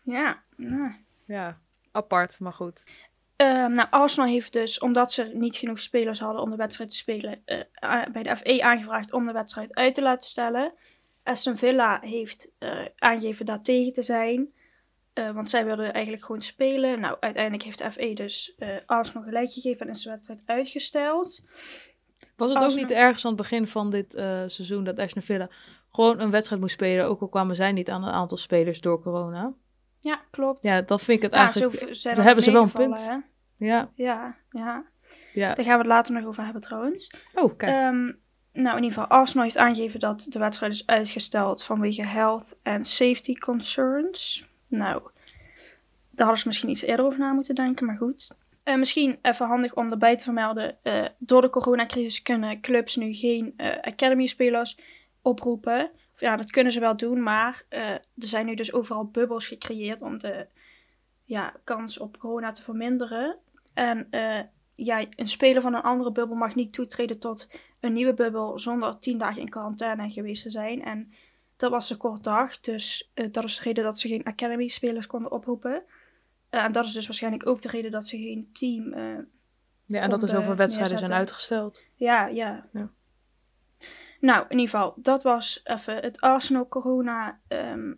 Ja, 0.04 0.42
nou. 0.56 0.92
Ja, 1.26 1.60
apart, 1.92 2.40
maar 2.40 2.54
goed. 2.54 2.90
Ehm, 3.36 3.74
nou, 3.74 3.88
Arsenal 3.90 4.30
heeft 4.30 4.54
dus, 4.54 4.80
omdat 4.80 5.12
ze 5.12 5.32
niet 5.34 5.56
genoeg 5.56 5.80
spelers 5.80 6.20
hadden 6.20 6.42
om 6.42 6.50
de 6.50 6.56
wedstrijd 6.56 6.90
te 6.90 6.96
spelen, 6.96 7.42
eh, 7.46 8.06
bij 8.12 8.24
de 8.24 8.38
FE 8.38 8.64
aangevraagd 8.64 9.14
om 9.14 9.26
de 9.26 9.32
wedstrijd 9.32 9.76
uit 9.76 9.94
te 9.94 10.02
laten 10.02 10.30
stellen. 10.30 10.74
Aston 11.24 11.58
Villa 11.58 12.00
heeft 12.02 12.52
eh, 12.58 12.86
aangegeven 12.98 13.46
daartegen 13.46 13.94
te 13.94 14.04
zijn, 14.04 14.54
eh, 15.14 15.32
want 15.32 15.50
zij 15.50 15.66
wilden 15.66 15.94
eigenlijk 15.94 16.26
gewoon 16.26 16.42
spelen. 16.42 17.00
Nou, 17.00 17.18
uiteindelijk 17.20 17.64
heeft 17.64 17.78
de 17.78 17.92
FE 17.92 18.14
dus 18.14 18.56
eh, 18.58 18.70
Arsenal 18.86 19.24
gelijk 19.24 19.52
gegeven 19.52 19.88
en 19.88 19.94
is 19.94 20.04
de 20.04 20.10
wedstrijd 20.10 20.42
uitgesteld. 20.46 21.42
Was 22.36 22.54
het 22.54 22.64
ook 22.64 22.76
niet 22.76 22.92
ergens 22.92 23.26
aan 23.26 23.32
het 23.32 23.42
begin 23.42 23.68
van 23.68 23.90
dit 23.90 24.16
eh, 24.16 24.44
seizoen 24.48 24.84
dat 24.84 25.00
Aston 25.00 25.22
Villa 25.22 25.50
gewoon 25.92 26.20
een 26.20 26.32
wedstrijd 26.32 26.62
moest 26.62 26.74
spelen, 26.74 27.06
ook 27.06 27.22
al 27.22 27.28
kwamen 27.30 27.56
zij 27.56 27.72
niet 27.72 27.90
aan 27.90 28.04
een 28.04 28.14
aantal 28.14 28.38
spelers 28.38 28.82
door 28.82 29.02
corona? 29.02 29.54
Ja, 30.00 30.22
klopt. 30.32 30.64
Ja, 30.64 30.82
dan 30.82 31.00
vind 31.00 31.18
ik 31.18 31.24
het 31.24 31.34
Ja, 31.34 31.38
eigenlijk... 31.38 31.96
zo 31.96 32.10
hebben 32.10 32.44
ze 32.44 32.52
wel 32.52 32.64
een 32.64 32.72
punt. 32.72 33.08
hè. 33.08 33.18
Ja, 33.58 33.90
Ja, 33.96 34.36
ja. 34.50 34.86
ja. 35.34 35.54
Daar 35.54 35.66
gaan 35.66 35.74
we 35.74 35.84
het 35.84 35.92
later 35.92 36.14
nog 36.14 36.26
over 36.26 36.44
hebben 36.44 36.62
trouwens. 36.62 37.14
Oh, 37.34 37.58
kijk. 37.58 37.72
Ehm, 37.72 38.12
nou, 38.54 38.78
in 38.78 38.84
ieder 38.84 39.00
geval, 39.00 39.08
Arsenal 39.08 39.44
heeft 39.44 39.58
aangegeven 39.58 40.00
dat 40.00 40.26
de 40.30 40.40
wedstrijd 40.40 40.74
is 40.74 40.88
uitgesteld 40.88 41.64
vanwege 41.64 42.06
health 42.06 42.56
and 42.64 42.88
safety 42.88 43.34
concerns. 43.36 44.50
Nou, 44.72 45.02
daar 46.10 46.26
hadden 46.26 46.38
ze 46.38 46.48
misschien 46.48 46.70
iets 46.70 46.82
eerder 46.82 47.06
over 47.06 47.20
na 47.20 47.32
moeten 47.32 47.56
denken, 47.56 47.86
maar 47.86 47.98
goed. 47.98 48.36
Eh, 48.64 48.76
misschien 48.76 49.20
even 49.22 49.48
handig 49.48 49.76
om 49.76 49.92
erbij 49.92 50.18
te 50.18 50.24
vermelden. 50.24 50.78
eh, 50.84 51.06
door 51.18 51.42
de 51.42 51.50
coronacrisis 51.50 52.22
kunnen 52.22 52.62
clubs 52.62 52.96
nu 52.96 53.14
geen 53.14 53.54
eh, 53.58 53.78
academy-spelers 53.82 54.80
oproepen. 55.22 55.92
Of 56.14 56.20
ja, 56.20 56.36
dat 56.36 56.52
kunnen 56.52 56.72
ze 56.72 56.80
wel 56.80 56.98
doen, 56.98 57.24
maar 57.24 57.66
er 57.70 58.02
zijn 58.16 58.46
nu 58.46 58.56
dus 58.56 58.74
overal 58.74 59.06
bubbels 59.06 59.48
gecreëerd 59.48 60.02
om 60.02 60.18
de 60.18 60.48
ja, 61.26 61.54
kans 61.64 61.98
op 61.98 62.18
corona 62.18 62.52
te 62.52 62.62
verminderen. 62.62 63.38
En 63.74 64.08
ja, 64.76 65.06
een 65.16 65.28
speler 65.28 65.62
van 65.62 65.74
een 65.74 65.82
andere 65.82 66.12
bubbel 66.12 66.36
mag 66.36 66.56
niet 66.56 66.74
toetreden 66.74 67.20
tot 67.20 67.48
een 67.80 67.94
nieuwe 67.94 68.14
bubbel 68.14 68.60
zonder 68.60 69.00
tien 69.00 69.18
dagen 69.18 69.42
in 69.42 69.50
quarantaine 69.50 70.10
geweest 70.10 70.44
te 70.44 70.50
zijn. 70.50 70.84
En 70.84 71.14
dat 71.62 71.72
was 71.72 71.90
een 71.90 71.98
kort 71.98 72.24
dag, 72.24 72.60
dus 72.60 73.12
eh, 73.14 73.32
dat 73.32 73.44
is 73.44 73.58
de 73.58 73.64
reden 73.64 73.84
dat 73.84 74.00
ze 74.00 74.08
geen 74.08 74.26
academy-spelers 74.26 75.08
konden 75.08 75.32
oproepen. 75.32 75.84
Eh, 76.50 76.64
en 76.64 76.72
dat 76.72 76.86
is 76.86 76.94
dus 76.94 77.06
waarschijnlijk 77.06 77.48
ook 77.48 77.62
de 77.62 77.70
reden 77.70 77.92
dat 77.92 78.08
ze 78.08 78.18
geen 78.18 78.50
team. 78.54 78.94
eh, 78.94 79.18
ja, 79.86 80.02
en 80.02 80.10
dat 80.10 80.24
er 80.24 80.30
zoveel 80.30 80.56
wedstrijden 80.56 81.00
zijn 81.00 81.14
uitgesteld. 81.14 81.84
ja, 81.96 82.28
ja, 82.28 82.66
Ja. 82.72 82.90
Nou, 84.20 84.46
in 84.50 84.60
ieder 84.60 84.70
geval, 84.70 84.94
dat 84.96 85.24
was 85.24 85.62
even 85.64 85.96
het 85.96 86.22
Arsenal-corona 86.22 87.40
ehm, 87.48 87.94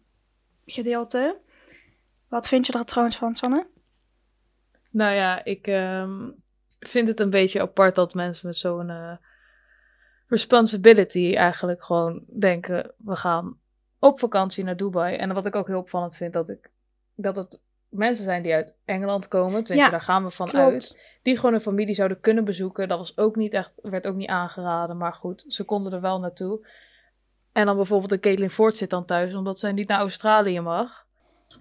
gedeelte. 0.65 1.39
Wat 2.29 2.47
vind 2.47 2.67
je 2.67 2.73
er 2.73 2.85
trouwens 2.85 3.17
van, 3.17 3.35
Sanne? 3.35 3.67
Nou 4.91 5.15
ja, 5.15 5.43
ik 5.43 5.67
ehm, 5.67 6.29
vind 6.79 7.07
het 7.07 7.19
een 7.19 7.29
beetje 7.29 7.61
apart 7.61 7.95
dat 7.95 8.13
mensen 8.13 8.47
met 8.47 8.55
zo'n 8.55 9.19
responsibility 10.33 11.33
eigenlijk 11.35 11.83
gewoon 11.83 12.23
denken: 12.39 12.91
we 12.97 13.15
gaan 13.15 13.57
op 13.99 14.19
vakantie 14.19 14.63
naar 14.63 14.77
Dubai. 14.77 15.15
En 15.15 15.33
wat 15.33 15.45
ik 15.45 15.55
ook 15.55 15.67
heel 15.67 15.77
opvallend 15.77 16.17
vind, 16.17 16.33
dat, 16.33 16.49
ik, 16.49 16.69
dat 17.15 17.35
het 17.35 17.59
mensen 17.89 18.25
zijn 18.25 18.43
die 18.43 18.53
uit 18.53 18.75
Engeland 18.85 19.27
komen. 19.27 19.63
Tenminste, 19.63 19.73
Ja, 19.75 19.89
daar 19.89 20.01
gaan 20.01 20.23
we 20.23 20.31
van 20.31 20.47
klopt. 20.49 20.65
uit. 20.73 20.97
Die 21.21 21.35
gewoon 21.35 21.51
hun 21.51 21.61
familie 21.61 21.95
zouden 21.95 22.19
kunnen 22.19 22.45
bezoeken. 22.45 22.87
Dat 22.87 22.97
was 22.97 23.17
ook 23.17 23.35
niet 23.35 23.53
echt, 23.53 23.79
werd 23.81 24.07
ook 24.07 24.15
niet 24.15 24.29
aangeraden. 24.29 24.97
Maar 24.97 25.13
goed, 25.13 25.43
ze 25.47 25.63
konden 25.63 25.93
er 25.93 26.01
wel 26.01 26.19
naartoe. 26.19 26.67
En 27.51 27.65
dan 27.65 27.75
bijvoorbeeld 27.75 28.11
een 28.11 28.19
Caitlin 28.19 28.49
Ford 28.49 28.77
zit 28.77 28.89
dan 28.89 29.05
thuis, 29.05 29.33
omdat 29.33 29.59
zij 29.59 29.71
niet 29.71 29.87
naar 29.87 29.99
Australië 29.99 30.59
mag. 30.59 31.05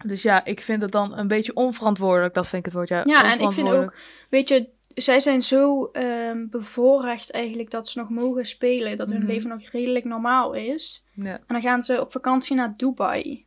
Dus 0.04 0.22
ja, 0.22 0.44
ik 0.44 0.60
vind 0.60 0.82
het 0.82 0.92
dan 0.92 1.18
een 1.18 1.28
beetje 1.28 1.54
onverantwoordelijk. 1.54 2.34
Dat 2.34 2.46
vind 2.46 2.66
ik 2.66 2.72
het 2.72 2.74
woord. 2.74 2.88
Ja, 2.88 3.02
Ja, 3.04 3.18
en 3.18 3.24
ik 3.24 3.32
vind 3.32 3.46
onverantwoordelijk. 3.46 4.26
Weet 4.30 4.48
je, 4.48 4.68
zij 4.94 5.20
zijn 5.20 5.40
zo 5.42 5.84
ehm, 5.86 6.46
bevoorrecht 6.48 7.30
eigenlijk 7.30 7.70
dat 7.70 7.88
ze 7.88 7.98
nog 7.98 8.08
mogen 8.08 8.46
spelen. 8.46 8.96
Dat 8.96 9.08
hun 9.08 9.18
Mhm. 9.18 9.26
leven 9.26 9.48
nog 9.48 9.62
redelijk 9.62 10.04
normaal 10.04 10.52
is. 10.54 11.04
Ja, 11.14 11.36
En 11.38 11.44
dan 11.46 11.60
gaan 11.60 11.82
ze 11.82 12.00
op 12.00 12.12
vakantie 12.12 12.56
naar 12.56 12.76
Dubai. 12.76 13.46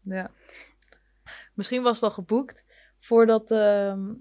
ja. 0.00 0.30
Misschien 1.54 1.82
was 1.82 1.94
het 1.94 2.04
al 2.04 2.10
geboekt 2.10 2.64
voordat 2.98 3.50
ehm, 3.50 4.12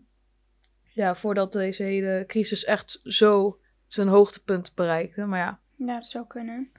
ja, 0.94 1.16
voordat 1.16 1.52
deze 1.52 1.84
hele 1.84 2.24
crisis 2.28 2.64
echt 2.66 3.00
zo 3.04 3.60
zijn 3.88 4.08
hoogtepunt 4.08 4.76
bereikte. 4.76 5.26
Maar 5.26 5.40
ja, 5.40 5.60
Ja, 5.76 5.94
dat 5.94 6.08
zou 6.08 6.28
kunnen. 6.28 6.72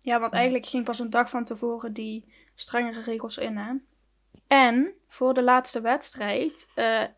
Ja, 0.00 0.20
want 0.20 0.32
eigenlijk 0.32 0.66
ging 0.66 0.84
pas 0.84 0.98
een 0.98 1.10
dag 1.10 1.30
van 1.30 1.44
tevoren 1.44 1.92
die 1.92 2.32
strengere 2.54 3.00
regels 3.00 3.38
in, 3.38 3.56
hè. 3.56 3.72
En 4.46 4.92
voor 5.08 5.34
de 5.34 5.42
laatste 5.42 5.80
wedstrijd 5.80 6.68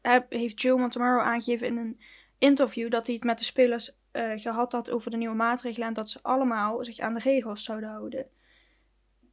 heb- 0.02 0.32
heeft 0.32 0.62
Joe 0.62 0.78
Montemaro 0.78 1.20
aangegeven 1.20 1.66
in 1.66 1.76
een 1.76 2.00
interview 2.38 2.90
dat 2.90 3.06
hij 3.06 3.14
het 3.14 3.24
met 3.24 3.38
de 3.38 3.44
spelers 3.44 3.96
eh, 4.10 4.30
gehad 4.34 4.72
had 4.72 4.90
over 4.90 5.10
de 5.10 5.16
nieuwe 5.16 5.34
maatregelen 5.34 5.88
en 5.88 5.94
dat 5.94 6.10
ze 6.10 6.18
allemaal 6.22 6.84
zich 6.84 6.98
aan 6.98 7.14
de 7.14 7.20
regels 7.20 7.64
zouden 7.64 7.88
houden. 7.88 8.26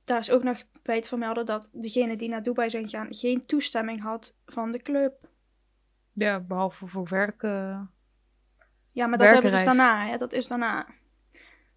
Daar 0.03 0.19
is 0.19 0.31
ook 0.31 0.43
nog 0.43 0.63
bij 0.83 1.01
te 1.01 1.07
vermelden 1.07 1.45
dat 1.45 1.69
degene 1.74 2.15
die 2.15 2.29
naar 2.29 2.43
Dubai 2.43 2.69
zijn 2.69 2.83
gegaan 2.89 3.07
geen 3.15 3.45
toestemming 3.45 4.01
had 4.01 4.36
van 4.45 4.71
de 4.71 4.81
club. 4.81 5.27
ja 6.13 6.39
behalve 6.39 6.88
voor 6.88 7.07
werk. 7.09 7.43
eh, 7.43 7.81
Ja, 8.91 9.07
maar 9.07 9.17
dat 9.17 9.27
hebben 9.27 9.45
we 9.51 9.55
dus 9.55 9.63
Werkenreis. 9.63 9.77
daarna, 9.77 10.07
hè? 10.12 10.17
Dat 10.17 10.33
is 10.33 10.48
daarna. 10.48 10.88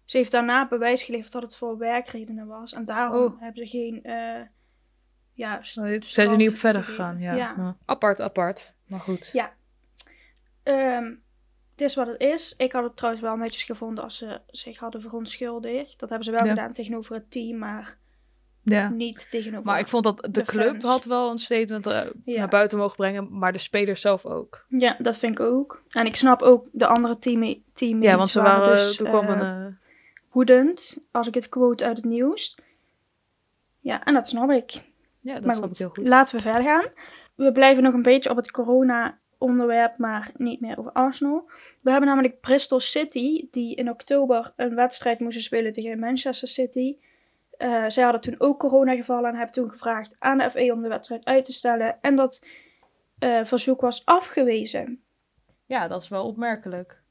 Ze 0.05 0.17
heeft 0.17 0.31
daarna 0.31 0.67
bewijs 0.67 1.03
geleverd 1.03 1.31
dat 1.31 1.41
het 1.41 1.55
voor 1.55 1.77
werkredenen 1.77 2.47
was. 2.47 2.73
En 2.73 2.83
daarom 2.83 3.21
Oh. 3.23 3.39
hebben 3.41 3.67
ze 3.67 3.77
geen. 3.77 4.03
Ja, 5.33 5.59
st- 5.61 5.73
zijn 6.05 6.27
ze 6.29 6.35
niet 6.35 6.49
op 6.49 6.55
verder 6.55 6.83
gegaan. 6.83 7.21
Ja. 7.21 7.75
Apart, 7.85 8.21
apart. 8.21 8.73
Maar 8.87 8.99
goed. 8.99 9.29
Ja. 9.33 9.51
Ehm, 10.63 11.05
het 11.71 11.81
is 11.81 11.95
wat 11.95 12.07
het 12.07 12.19
is. 12.21 12.53
Ik 12.57 12.71
had 12.71 12.83
het 12.83 12.95
trouwens 12.97 13.23
wel 13.23 13.35
netjes 13.35 13.63
gevonden 13.63 14.03
als 14.03 14.17
ze 14.17 14.41
zich 14.47 14.77
hadden 14.77 15.01
verontschuldigd. 15.01 15.99
Dat 15.99 16.09
hebben 16.09 16.25
ze 16.25 16.31
wel 16.31 16.45
Ja. 16.45 16.49
gedaan 16.53 16.73
tegenover 16.73 17.15
het 17.15 17.31
team, 17.31 17.57
maar 17.57 17.97
Ja. 18.63 18.89
niet 18.89 19.27
tegenover. 19.29 19.65
Maar 19.65 19.79
ik 19.79 19.87
vond 19.87 20.03
dat 20.03 20.17
de, 20.17 20.31
de 20.31 20.43
club 20.43 20.69
fans. 20.71 20.83
had 20.83 21.05
wel 21.05 21.31
een 21.31 21.37
statement 21.37 21.85
eh, 21.87 22.05
Ja. 22.25 22.37
naar 22.39 22.47
buiten 22.47 22.77
mogen 22.77 22.95
brengen, 22.95 23.37
maar 23.37 23.51
de 23.51 23.57
spelers 23.57 24.01
zelf 24.01 24.25
ook. 24.25 24.65
Ja, 24.69 24.95
dat 24.99 25.17
vind 25.17 25.39
ik 25.39 25.45
ook. 25.45 25.83
En 25.89 26.05
ik 26.05 26.15
snap 26.15 26.41
ook 26.41 26.67
de 26.71 26.87
andere 26.87 27.19
team, 27.19 27.63
teammates 27.73 28.09
Ja, 28.11 28.17
want 28.17 28.29
ze 28.29 28.41
waren, 28.41 28.77
dus, 28.77 28.95
toen 28.95 29.07
kwam 29.09 29.27
eh, 29.27 29.29
een... 29.29 29.67
eh, 29.67 29.73
woedend, 30.31 30.97
als 31.11 31.27
ik 31.27 31.33
het 31.33 31.49
quote 31.49 31.85
uit 31.85 31.95
het 31.97 32.05
nieuws. 32.05 32.57
Ja, 33.79 34.03
en 34.03 34.13
dat 34.13 34.27
snap 34.27 34.51
ik. 34.51 34.91
Ja, 35.23 35.33
dat 35.33 35.43
maar 35.43 35.53
snap 35.53 35.63
goed, 35.63 35.73
ik 35.73 35.77
heel 35.77 35.89
goed. 35.89 36.07
laten 36.07 36.37
we 36.37 36.43
verder 36.43 36.61
gaan. 36.61 36.85
We 37.35 37.51
blijven 37.51 37.83
nog 37.83 37.93
een 37.93 38.01
beetje 38.01 38.29
op 38.29 38.35
het 38.35 38.51
corona-onderwerp, 38.51 39.97
maar 39.97 40.31
niet 40.37 40.61
meer 40.61 40.79
over 40.79 40.91
Arsenal. 40.91 41.49
We 41.81 41.91
hebben 41.91 42.09
namelijk 42.09 42.39
Bristol 42.39 42.79
City, 42.79 43.47
die 43.51 43.75
in 43.75 43.89
oktober 43.89 44.53
een 44.55 44.75
wedstrijd 44.75 45.19
moesten 45.19 45.43
spelen 45.43 45.71
tegen 45.71 45.99
Manchester 45.99 46.47
City. 46.47 46.95
Eh, 47.57 47.83
zij 47.87 48.03
hadden 48.03 48.21
toen 48.21 48.35
ook 48.37 48.59
coronagevallen 48.59 49.29
en 49.29 49.35
hebben 49.35 49.53
toen 49.53 49.69
gevraagd 49.69 50.15
aan 50.19 50.37
de 50.37 50.49
FA 50.49 50.71
om 50.71 50.81
de 50.81 50.87
wedstrijd 50.87 51.25
uit 51.25 51.45
te 51.45 51.53
stellen. 51.53 51.97
En 52.01 52.15
dat 52.15 52.45
eh, 53.19 53.43
verzoek 53.43 53.81
was 53.81 54.05
afgewezen. 54.05 55.01
Ja, 55.65 55.87
dat 55.87 56.01
is 56.01 56.09
wel 56.09 56.25
opmerkelijk. 56.27 57.01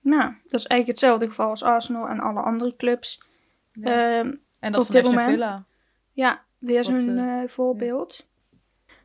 Nou, 0.00 0.22
dat 0.22 0.60
is 0.60 0.66
eigenlijk 0.66 0.86
hetzelfde 0.86 1.26
geval 1.26 1.48
als 1.48 1.62
Arsenal 1.62 2.08
en 2.08 2.20
alle 2.20 2.40
andere 2.40 2.76
clubs. 2.76 3.22
Ja. 3.70 4.18
Ehm, 4.18 4.34
en 4.58 4.72
dat 4.72 4.80
op 4.80 4.86
van 4.86 4.96
Aston 4.96 5.14
moment- 5.14 5.32
Villa. 5.34 5.64
Ja, 6.12 6.44
weer 6.58 6.84
zo'n 6.84 7.18
eh, 7.18 7.42
voorbeeld. 7.46 8.26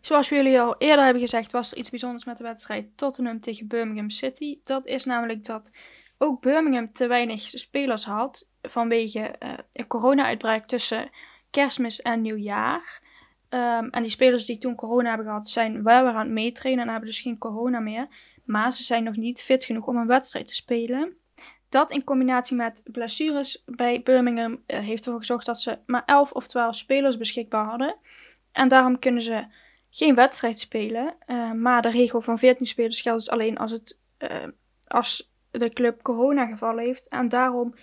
Zoals 0.02 0.30
jullie 0.30 0.60
al 0.60 0.76
eerder 0.78 1.04
hebben 1.04 1.22
gezegd, 1.22 1.52
was 1.52 1.72
er 1.72 1.78
iets 1.78 1.90
bijzonders 1.90 2.26
met 2.26 2.38
de 2.38 2.44
wedstrijd 2.44 2.98
Tottenham 2.98 3.40
tegen 3.40 3.68
Birmingham 3.68 4.10
City. 4.10 4.60
Dat 4.64 4.86
is 4.86 5.06
namelijk 5.06 5.46
dat 5.46 5.72
ook 6.18 6.42
Birmingham 6.42 6.92
te 6.92 7.08
weinig 7.08 7.42
spelers 7.42 8.06
had 8.06 8.48
vanwege 8.62 9.20
eh, 9.20 9.54
een 9.74 9.88
corona-uitbraak 9.88 10.66
tussen 10.66 11.10
kerstmis 11.50 12.02
en 12.02 12.22
nieuwjaar. 12.22 13.02
Ehm, 13.50 13.88
en 13.90 14.02
die 14.02 14.12
spelers 14.12 14.46
die 14.46 14.58
toen 14.58 14.76
corona 14.76 15.08
hebben 15.08 15.26
gehad, 15.26 15.50
zijn 15.50 15.84
wel 15.84 16.04
weer 16.04 16.14
aan 16.14 16.26
het 16.26 16.34
meetrainen 16.34 16.84
en 16.84 16.90
hebben 16.90 17.10
dus 17.10 17.20
geen 17.20 17.38
corona 17.38 17.80
meer. 17.80 18.08
Maar 18.46 18.72
ze 18.72 18.84
zijn 18.84 19.04
nog 19.04 19.16
niet 19.16 19.42
fit 19.42 19.64
genoeg 19.64 19.88
om 19.88 19.98
een 19.98 20.08
wedstrijd 20.08 20.48
te 20.48 20.56
spelen. 20.56 21.16
Dat 21.72 21.92
in 21.92 22.04
combinatie 22.04 22.56
met 22.56 22.82
blessures 22.92 23.64
bij 23.66 24.02
Birmingham 24.04 24.64
eh, 24.66 24.80
heeft 24.80 25.06
ervoor 25.06 25.20
gezorgd 25.20 25.46
dat 25.46 25.62
ze 25.62 25.78
maar 25.86 26.04
11 26.06 26.32
of 26.32 26.48
12 26.48 26.76
spelers 26.76 27.18
beschikbaar 27.18 27.66
hadden. 27.66 27.96
En 28.52 28.68
daarom 28.68 29.00
kunnen 29.00 29.22
ze 29.22 29.46
geen 29.90 30.16
wedstrijd 30.16 30.60
spelen. 30.60 31.16
Eh, 31.26 31.52
maar 31.52 31.82
de 31.82 31.90
regel 31.90 32.22
van 32.22 32.38
14 32.38 32.68
spelers 32.68 33.02
geldt 33.02 33.20
dus 33.20 33.30
alleen 33.30 33.58
als, 33.58 33.72
het, 33.72 33.98
eh, 34.18 34.48
als 34.88 35.34
de 35.52 35.70
club 35.70 36.02
corona 36.02 36.46
gevallen 36.46 36.84
heeft. 36.84 37.08
En 37.08 37.30
daarom 37.30 37.76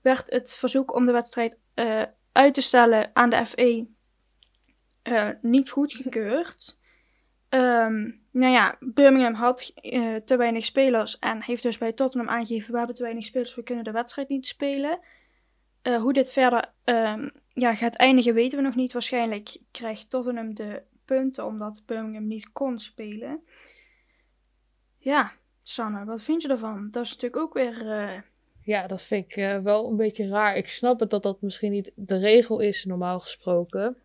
werd 0.00 0.30
het 0.30 0.54
verzoek 0.54 0.94
om 0.94 1.06
de 1.06 1.12
wedstrijd 1.12 1.58
uit 2.32 2.54
te 2.54 2.60
stellen 2.60 3.10
aan 3.12 3.30
de 3.30 3.46
FE 3.46 3.86
niet 5.40 5.70
goedgekeurd. 5.70 6.78
Ehm 7.54 8.10
nou 8.30 8.52
ja, 8.52 8.76
Birmingham 8.80 9.34
had 9.34 9.72
eh, 9.74 10.14
te 10.14 10.36
weinig 10.36 10.64
spelers 10.64 11.18
en 11.18 11.42
heeft 11.42 11.62
dus 11.62 11.78
bij 11.78 11.92
Tottenham 11.92 12.28
aangegeven: 12.30 12.70
we 12.70 12.76
hebben 12.76 12.96
te 12.96 13.02
weinig 13.02 13.24
spelers, 13.24 13.54
we 13.54 13.62
kunnen 13.62 13.84
de 13.84 13.90
wedstrijd 13.90 14.28
niet 14.28 14.46
spelen. 14.46 14.98
Eh, 15.82 16.00
hoe 16.00 16.12
dit 16.12 16.32
verder 16.32 16.72
ehm, 16.84 17.28
ja, 17.52 17.74
gaat 17.74 17.96
eindigen, 17.96 18.34
weten 18.34 18.58
we 18.58 18.64
nog 18.64 18.74
niet. 18.74 18.92
Waarschijnlijk 18.92 19.56
krijgt 19.70 20.10
Tottenham 20.10 20.54
de 20.54 20.82
punten 21.04 21.46
omdat 21.46 21.82
Birmingham 21.86 22.26
niet 22.26 22.52
kon 22.52 22.78
spelen. 22.78 23.40
Ja, 24.98 25.32
Sanne, 25.62 26.04
wat 26.04 26.22
vind 26.22 26.42
je 26.42 26.48
ervan? 26.48 26.88
Dat 26.90 27.04
is 27.04 27.12
natuurlijk 27.12 27.42
ook 27.42 27.54
weer. 27.54 27.90
eh, 27.90 28.20
Ja, 28.62 28.86
dat 28.86 29.02
vind 29.02 29.30
ik 29.36 29.60
wel 29.62 29.90
een 29.90 29.96
beetje 29.96 30.28
raar. 30.28 30.56
Ik 30.56 30.68
snap 30.68 31.00
het 31.00 31.10
dat 31.10 31.22
dat 31.22 31.42
misschien 31.42 31.72
niet 31.72 31.92
de 31.94 32.16
regel 32.16 32.60
is, 32.60 32.84
normaal 32.84 33.20
gesproken. 33.20 33.96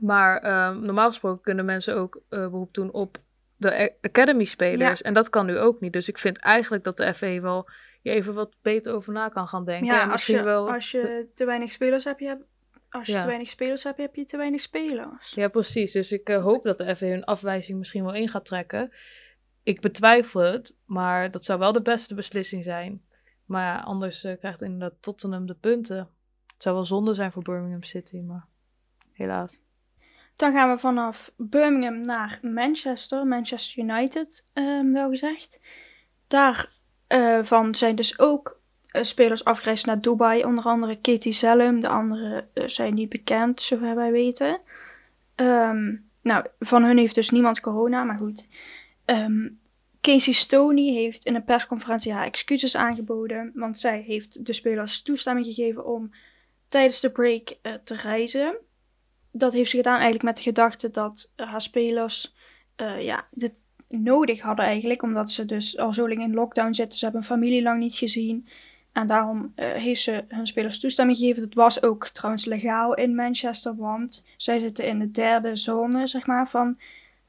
Maar 0.00 0.38
ehm, 0.38 0.84
normaal 0.84 1.08
gesproken 1.08 1.42
kunnen 1.42 1.64
mensen 1.64 1.96
ook 1.96 2.20
eh, 2.28 2.38
beroep 2.40 2.74
doen 2.74 2.92
op 2.92 3.18
de 3.56 3.80
a- 3.80 3.90
academy-spelers. 4.00 5.02
En 5.02 5.14
dat 5.14 5.28
kan 5.28 5.46
nu 5.46 5.58
ook 5.58 5.80
niet. 5.80 5.92
Dus 5.92 6.08
ik 6.08 6.18
vind 6.18 6.38
eigenlijk 6.38 6.84
dat 6.84 6.96
de 6.96 7.14
FA 7.14 7.40
wel 7.40 7.68
je 8.02 8.10
even 8.10 8.34
wat 8.34 8.54
beter 8.62 8.94
over 8.94 9.12
na 9.12 9.28
kan 9.28 9.48
gaan 9.48 9.64
denken. 9.64 9.86
ja, 9.86 10.02
en 10.02 10.10
als 10.10 10.26
je, 10.26 10.42
wel... 10.42 10.72
als 10.72 10.90
je 10.90 11.26
te 11.34 11.44
weinig 11.44 11.72
spelers 11.72 12.04
hebt, 12.04 12.20
je 12.20 12.26
hebt- 12.26 12.44
als 12.90 13.06
je 13.06 13.12
Ja. 13.12 13.20
te 13.20 13.26
weinig 13.26 13.50
spelers 13.50 13.84
hebt, 13.84 13.98
heb 13.98 14.14
je 14.14 14.24
te 14.24 14.36
weinig 14.36 14.60
spelers. 14.60 15.30
Ja, 15.34 15.48
precies. 15.48 15.92
Dus 15.92 16.12
ik 16.12 16.28
eh, 16.28 16.42
hoop 16.42 16.64
dat 16.64 16.76
de 16.76 16.96
FA 16.96 17.06
hun 17.06 17.24
afwijzing 17.24 17.78
misschien 17.78 18.04
wel 18.04 18.14
in 18.14 18.28
gaat 18.28 18.44
trekken. 18.44 18.92
Ik 19.62 19.80
betwijfel 19.80 20.40
het, 20.40 20.78
maar 20.86 21.30
dat 21.30 21.44
zou 21.44 21.58
wel 21.58 21.72
de 21.72 21.82
beste 21.82 22.14
beslissing 22.14 22.64
zijn. 22.64 23.02
Maar 23.44 23.62
ja, 23.64 23.80
anders 23.80 24.24
eh, 24.24 24.38
krijgt 24.38 24.62
inderdaad 24.62 25.02
Tottenham 25.02 25.46
de 25.46 25.54
punten. 25.54 25.96
Het 26.52 26.62
zou 26.62 26.74
wel 26.74 26.84
zonde 26.84 27.14
zijn 27.14 27.32
voor 27.32 27.42
Birmingham 27.42 27.82
City, 27.82 28.20
maar 28.20 28.46
helaas. 29.12 29.58
Dan 30.36 30.52
gaan 30.52 30.70
we 30.70 30.78
vanaf 30.78 31.32
Birmingham 31.36 32.00
naar 32.00 32.38
Manchester, 32.42 33.26
Manchester 33.26 33.82
United, 33.82 34.46
ehm, 34.52 34.92
wel 34.92 35.08
gezegd. 35.08 35.60
Daarvan 36.26 37.74
zijn 37.74 37.96
dus 37.96 38.18
ook 38.18 38.62
eh, 38.86 39.02
spelers 39.02 39.44
afgereisd 39.44 39.86
naar 39.86 40.00
Dubai, 40.00 40.44
onder 40.44 40.64
andere 40.64 40.98
Katie 41.00 41.32
Zellum, 41.32 41.80
de 41.80 41.88
andere 41.88 42.46
eh, 42.52 42.66
zijn 42.66 42.94
niet 42.94 43.08
bekend, 43.08 43.60
zover 43.62 43.94
wij 43.94 44.12
weten. 44.12 44.60
Ehm, 45.34 45.94
nou, 46.22 46.46
van 46.58 46.84
hun 46.84 46.98
heeft 46.98 47.14
dus 47.14 47.30
niemand 47.30 47.60
corona, 47.60 48.04
maar 48.04 48.18
goed. 48.18 48.46
Ehm, 49.04 49.48
Casey 50.00 50.32
Stoney 50.32 50.92
heeft 50.94 51.24
in 51.24 51.34
een 51.34 51.44
persconferentie 51.44 52.12
haar 52.12 52.26
excuses 52.26 52.76
aangeboden, 52.76 53.52
want 53.54 53.78
zij 53.78 54.00
heeft 54.00 54.46
de 54.46 54.52
spelers 54.52 55.02
toestemming 55.02 55.46
gegeven 55.46 55.86
om 55.86 56.10
tijdens 56.68 57.00
de 57.00 57.10
break 57.10 57.54
eh, 57.62 57.74
te 57.74 57.94
reizen 57.94 58.56
dat 59.36 59.52
heeft 59.52 59.70
ze 59.70 59.76
gedaan 59.76 59.94
eigenlijk 59.94 60.24
met 60.24 60.36
de 60.36 60.42
gedachte 60.42 60.90
dat 60.90 61.32
eh, 61.36 61.46
haar 61.46 61.62
spelers 61.62 62.34
eh, 62.76 63.02
ja, 63.02 63.26
dit 63.30 63.64
nodig 63.88 64.40
hadden 64.40 64.64
eigenlijk. 64.64 65.02
Omdat 65.02 65.30
ze 65.30 65.44
dus 65.44 65.78
al 65.78 65.92
zo 65.92 66.08
lang 66.08 66.20
in 66.20 66.34
lockdown 66.34 66.72
zitten. 66.72 66.98
Ze 66.98 67.04
hebben 67.04 67.22
hun 67.22 67.30
familie 67.30 67.62
lang 67.62 67.78
niet 67.78 67.94
gezien. 67.94 68.48
En 68.92 69.06
daarom 69.06 69.52
eh, 69.54 69.72
heeft 69.72 70.00
ze 70.00 70.24
hun 70.28 70.46
spelers 70.46 70.80
toestemming 70.80 71.18
gegeven. 71.18 71.42
Dat 71.42 71.54
was 71.54 71.82
ook 71.82 72.08
trouwens 72.08 72.44
legaal 72.44 72.94
in 72.94 73.14
Manchester. 73.14 73.76
Want 73.76 74.24
zij 74.36 74.58
zitten 74.58 74.86
in 74.86 74.98
de 74.98 75.10
derde 75.10 75.56
zone 75.56 76.06
zeg 76.06 76.26
maar, 76.26 76.48
van 76.48 76.78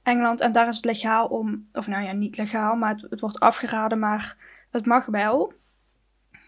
Engeland. 0.04 0.40
En 0.40 0.52
daar 0.52 0.68
is 0.68 0.76
het 0.76 0.86
legaal 0.86 1.28
om... 1.28 1.68
Of 1.74 1.88
nou 1.88 2.04
ja, 2.04 2.12
niet 2.12 2.38
legaal, 2.38 2.76
maar 2.76 3.04
het, 3.10 3.20
wordt 3.20 3.40
afgeraden. 3.40 4.00
Maar 4.00 4.38
het 4.72 4.86
mag 4.86 5.06
wel. 5.06 5.54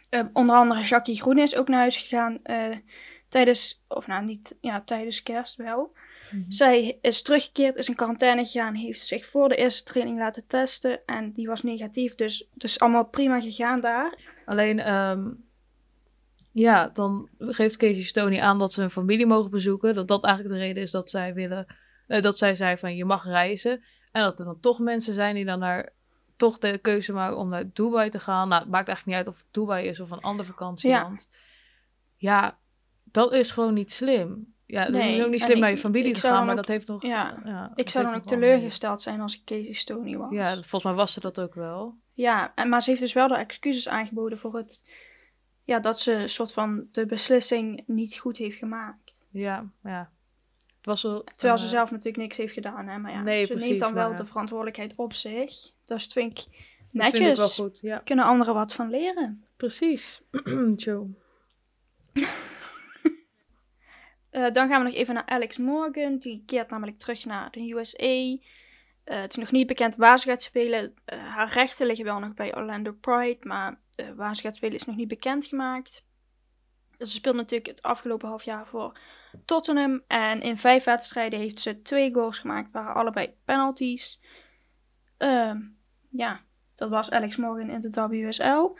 Eh, 0.10 0.24
onder 0.34 0.56
andere 0.56 0.82
Jackie 0.82 1.22
Groen 1.22 1.38
is 1.38 1.56
ook 1.56 1.68
naar 1.68 1.80
huis 1.80 1.98
gegaan... 1.98 2.40
tijdens, 3.30 3.84
of 3.88 4.08
nou 4.08 4.26
niet, 4.26 4.56
ja, 4.62 4.82
tijdens 4.82 5.24
kerst 5.24 5.56
wel. 5.56 5.92
Zij 6.50 6.98
is 7.02 7.22
teruggekeerd, 7.22 7.76
is 7.76 7.88
in 7.88 7.96
quarantaine 7.96 8.46
gegaan, 8.46 8.76
heeft 8.76 9.02
zich 9.02 9.26
voor 9.26 9.50
de 9.50 9.56
eerste 9.56 9.84
training 9.84 10.18
laten 10.18 10.48
testen 10.48 11.06
en 11.06 11.32
die 11.32 11.48
was 11.48 11.64
negatief, 11.64 12.16
dus 12.16 12.50
het 12.54 12.64
is 12.64 12.80
allemaal 12.80 13.06
prima 13.06 13.42
gegaan 13.42 13.82
daar. 13.82 14.14
Alleen, 14.46 14.80
ehm, 14.80 15.30
ja, 16.52 16.88
dan 16.88 17.30
geeft 17.40 17.78
Casey 17.78 18.04
Stoney 18.04 18.42
aan 18.42 18.60
dat 18.60 18.74
ze 18.74 18.82
hun 18.82 18.90
familie 18.90 19.26
mogen 19.26 19.52
bezoeken. 19.52 19.94
Dat 19.94 20.08
dat 20.08 20.24
eigenlijk 20.24 20.56
de 20.56 20.62
reden 20.62 20.84
is 20.84 20.92
dat 20.92 21.10
zij 21.10 21.34
willen, 21.34 21.66
eh, 22.08 22.22
dat 22.22 22.38
zij 22.38 22.56
zei 22.56 22.78
van 22.78 22.96
je 22.96 23.06
mag 23.06 23.26
reizen. 23.26 23.84
En 24.12 24.24
dat 24.24 24.40
er 24.40 24.46
dan 24.46 24.60
toch 24.60 24.80
mensen 24.80 25.14
zijn 25.14 25.36
die 25.36 25.46
dan 25.46 25.60
naar, 25.60 25.90
toch 26.36 26.58
de 26.58 26.78
keuze 26.78 27.14
maken 27.14 27.38
om 27.38 27.50
naar 27.50 27.70
Dubai 27.74 28.10
te 28.10 28.20
gaan. 28.20 28.48
Nou, 28.48 28.62
het 28.62 28.72
maakt 28.72 28.88
eigenlijk 28.88 29.18
niet 29.18 29.28
uit 29.28 29.36
of 29.36 29.44
het 29.44 29.54
Dubai 29.54 29.88
is 29.88 30.00
of 30.00 30.12
een 30.12 30.22
ander 30.22 30.46
vakantieland. 30.46 31.30
Ja, 32.18 32.58
dat 33.12 33.34
is 33.34 33.52
gewoon 33.52 33.74
niet 33.74 33.92
slim. 33.92 34.56
Ja, 34.66 34.90
Nee, 34.90 35.18
is 35.18 35.24
ook 35.24 35.30
niet 35.32 35.42
slim 35.42 35.56
ik- 35.56 35.62
naar 35.62 35.70
je 35.70 35.78
familie 35.78 36.14
te 36.14 36.20
gaan, 36.20 36.42
maar 36.42 36.50
ook- 36.50 36.56
dat 36.56 36.68
heeft 36.68 36.88
nog... 36.88 37.02
Ja, 37.04 37.42
ja, 37.46 37.72
ik 37.76 37.84
dat 37.84 37.92
zou 37.92 38.06
dan 38.06 38.16
ook 38.16 38.26
teleurgesteld 38.26 39.02
zijn 39.02 39.22
als 39.22 39.36
ik 39.36 39.42
Casey 39.46 39.74
Stoney 39.74 40.18
was. 40.18 40.32
Ja, 40.32 40.54
volgens 40.54 40.84
mij 40.84 40.94
was 40.94 41.14
ze 41.14 41.20
dat 41.20 41.40
ook 41.40 41.54
wel. 41.54 41.96
Ja, 42.14 42.52
en, 42.56 42.70
maar 42.70 42.82
ze 42.82 42.90
heeft 42.90 43.02
dus 43.02 43.14
wel 43.14 43.28
de 43.28 43.36
excuses 43.36 43.88
aangeboden 43.88 44.38
voor 44.38 44.56
het... 44.56 44.90
Ja, 45.64 45.80
dat 45.80 46.00
ze 46.00 46.14
een 46.14 46.30
soort 46.30 46.52
van 46.52 46.88
de 46.92 47.06
beslissing 47.06 47.84
niet 47.86 48.18
goed 48.18 48.38
heeft 48.38 48.58
gemaakt. 48.58 49.28
Ja, 49.32 49.66
ja. 49.82 50.08
Het 50.78 50.86
was 50.86 51.02
wel... 51.04 51.24
Terwijl 51.24 51.58
ze 51.58 51.66
eh, 51.66 51.72
zelf 51.72 51.90
natuurlijk 51.92 52.18
niks 52.18 52.38
heeft 52.38 52.54
gedaan, 52.54 52.88
hè. 52.88 52.98
Maar 52.98 53.12
ja, 53.12 53.22
Nee, 53.22 53.42
ze 53.46 53.48
precies, 53.52 53.68
neemt 53.70 53.80
dan 53.82 53.94
wel 53.94 54.16
de 54.16 54.26
verantwoordelijkheid 54.26 54.96
op 54.96 55.14
zich. 55.14 55.46
Dus 55.50 55.74
dat 55.86 56.04
vind 56.14 56.32
ik 56.40 56.46
Dat 56.46 56.54
netjes. 56.92 57.20
vind 57.20 57.30
ik 57.30 57.36
wel 57.38 57.50
goed, 57.50 57.80
ja. 57.82 57.98
Kunnen 57.98 58.26
anderen 58.26 58.54
wat 58.54 58.74
van 58.74 58.90
leren. 58.90 59.46
Precies. 59.58 60.22
Joe. 60.76 61.08
Eh, 64.30 64.52
dan 64.52 64.68
gaan 64.68 64.84
we 64.84 64.90
nog 64.90 64.98
even 64.98 65.14
naar 65.14 65.26
Alex 65.26 65.58
Morgan. 65.58 66.18
Die 66.18 66.44
keert 66.46 66.70
namelijk 66.70 67.00
terug 67.00 67.26
naar 67.26 67.52
de 67.52 67.72
USA. 67.72 68.38
Eh, 69.08 69.20
het 69.22 69.32
is 69.32 69.38
nog 69.38 69.52
niet 69.52 69.68
bekend 69.68 69.96
waar 69.96 70.20
ze 70.20 70.30
gaat 70.30 70.42
spelen. 70.42 70.94
Eh, 71.06 71.20
haar 71.20 71.54
rechten 71.54 71.88
liggen 71.88 72.06
wel 72.06 72.20
nog 72.20 72.34
bij 72.34 72.56
Orlando 72.56 72.92
Pride. 72.92 73.38
Maar 73.42 73.80
eh, 73.96 74.06
waar 74.16 74.36
ze 74.36 74.42
gaat 74.42 74.56
spelen 74.56 74.76
is 74.76 74.86
nog 74.86 74.96
niet 74.96 75.08
bekendgemaakt. 75.08 76.06
Ze 77.00 77.08
speelt 77.08 77.36
natuurlijk 77.36 77.70
het 77.70 77.82
afgelopen 77.82 78.28
half 78.28 78.44
jaar 78.44 78.68
voor 78.68 79.00
Tottenham. 79.46 80.04
En 80.08 80.42
in 80.42 80.58
vijf 80.58 80.84
wedstrijden 80.84 81.40
heeft 81.40 81.60
ze 81.60 81.82
twee 81.82 82.14
goals 82.14 82.40
gemaakt. 82.40 82.72
Waren 82.72 82.94
allebei 82.94 83.34
penalties. 83.46 84.22
Ehm, 85.18 85.62
ja, 86.10 86.42
dat 86.76 86.90
was 86.90 87.12
Alex 87.12 87.36
Morgan 87.36 87.70
in 87.70 87.82
de 87.82 88.08
WSL. 88.08 88.78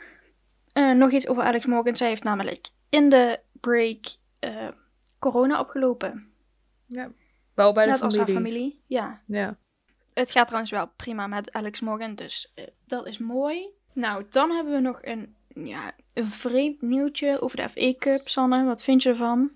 Nog 0.94 1.10
iets 1.10 1.28
over 1.28 1.42
Alex 1.42 1.66
Morgan. 1.66 1.96
Zij 1.96 2.08
heeft 2.08 2.24
namelijk 2.24 2.68
in 2.88 3.08
de 3.08 3.40
break 3.52 4.06
corona 5.18 5.60
opgelopen. 5.60 6.32
Wel 7.54 7.72
bij 7.72 7.84
de 7.84 7.90
Net 7.90 8.00
als 8.02 8.16
familie. 8.16 8.34
haar 8.34 8.42
familie. 8.42 8.82
Ja. 8.86 9.20
Ja. 9.24 9.58
Het 10.14 10.30
gaat 10.30 10.46
trouwens 10.46 10.72
wel 10.72 10.90
prima 10.96 11.26
met 11.26 11.52
Alex 11.52 11.80
Morgan, 11.80 12.14
dus 12.14 12.52
eh, 12.54 12.64
dat 12.86 13.06
is 13.06 13.18
mooi. 13.18 13.68
Nou, 13.92 14.24
dan 14.30 14.50
hebben 14.50 14.72
we 14.72 14.80
nog 14.80 14.98
een, 15.02 15.34
ja, 15.48 15.92
een 16.14 16.28
vreemd 16.28 16.82
nieuwtje 16.82 17.40
over 17.40 17.56
de 17.56 17.68
FA 17.68 17.94
Cup. 17.98 18.18
Sanne, 18.18 18.64
wat 18.64 18.82
vind 18.82 19.02
je 19.02 19.08
ervan? 19.08 19.50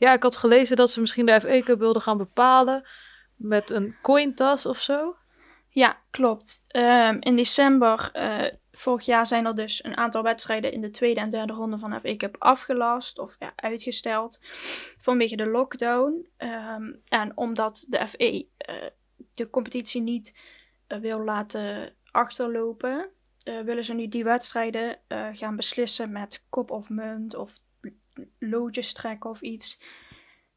ja, 0.00 0.12
ik 0.12 0.22
had 0.22 0.36
gelezen 0.36 0.76
dat 0.76 0.90
ze 0.90 1.00
misschien 1.00 1.26
de 1.26 1.40
FA 1.40 1.60
Cup 1.60 1.78
wilden 1.78 2.02
gaan 2.02 2.18
bepalen 2.18 2.88
met 3.36 3.70
een 3.70 3.96
cointas 4.02 4.66
of 4.66 4.78
zo. 4.80 5.16
Ja, 5.72 6.00
klopt. 6.10 6.64
Ehm, 6.68 7.16
in 7.20 7.36
december 7.36 8.10
eh, 8.12 8.52
vorig 8.72 9.04
jaar 9.04 9.26
zijn 9.26 9.46
er 9.46 9.54
dus 9.54 9.84
een 9.84 9.96
aantal 9.96 10.22
wedstrijden 10.22 10.72
in 10.72 10.80
de 10.80 10.90
tweede 10.90 11.20
en 11.20 11.30
derde 11.30 11.52
ronde 11.52 11.78
van 11.78 12.00
FA 12.00 12.16
Cup 12.16 12.36
afgelast 12.38 13.18
of 13.18 13.36
ja, 13.38 13.52
uitgesteld 13.56 14.38
vanwege 15.00 15.36
de 15.36 15.46
lockdown. 15.46 16.28
Ehm, 16.36 16.92
en 17.08 17.36
omdat 17.36 17.84
de 17.88 18.08
FA 18.08 18.24
eh, 18.56 18.86
de 19.32 19.50
competitie 19.50 20.02
niet 20.02 20.34
eh, 20.86 20.98
wil 20.98 21.24
laten 21.24 21.94
achterlopen, 22.10 23.10
willen 23.64 23.84
ze 23.84 23.94
nu 23.94 24.08
die 24.08 24.24
wedstrijden 24.24 24.98
gaan 25.32 25.56
beslissen 25.56 26.12
met 26.12 26.44
kop 26.48 26.70
of 26.70 26.88
munt 26.88 27.34
of 27.34 27.52
loodjes 28.38 28.92
trekken 28.92 29.30
of 29.30 29.40
iets. 29.40 29.80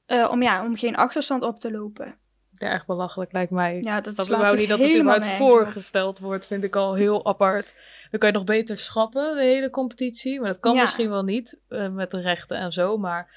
Om, 0.08 0.42
ja, 0.42 0.66
om 0.66 0.76
geen 0.76 0.96
achterstand 0.96 1.44
op 1.44 1.60
te 1.60 1.72
lopen. 1.72 2.18
Ja, 2.64 2.72
echt 2.72 2.86
belachelijk 2.86 3.32
lijkt 3.32 3.52
mij. 3.52 3.80
Ja, 3.82 4.02
dat 4.02 4.14
snap 4.14 4.26
slaat 4.26 4.56
niet 4.56 4.70
dat 4.70 4.80
het 4.80 4.96
überhaupt 4.96 5.26
voorgesteld 5.26 6.20
wordt, 6.20 6.46
vind 6.46 6.64
ik 6.64 6.76
al 6.76 6.94
heel 6.94 7.26
apart. 7.26 7.74
Dan 8.12 8.20
kan 8.20 8.30
je 8.30 8.36
nog 8.36 8.46
beter 8.46 8.78
schrappen, 8.78 9.36
de 9.36 9.44
hele 9.44 9.70
competitie. 9.70 10.40
Maar 10.40 10.50
dat 10.50 10.60
kan 10.60 10.76
Ja. 10.76 10.82
misschien 10.82 11.10
wel 11.10 11.24
niet, 11.24 11.60
eh, 11.70 11.90
met 11.90 12.12
de 12.12 12.22
rechten 12.22 12.58
en 12.58 12.72
zo. 12.72 12.98
Maar 12.98 13.30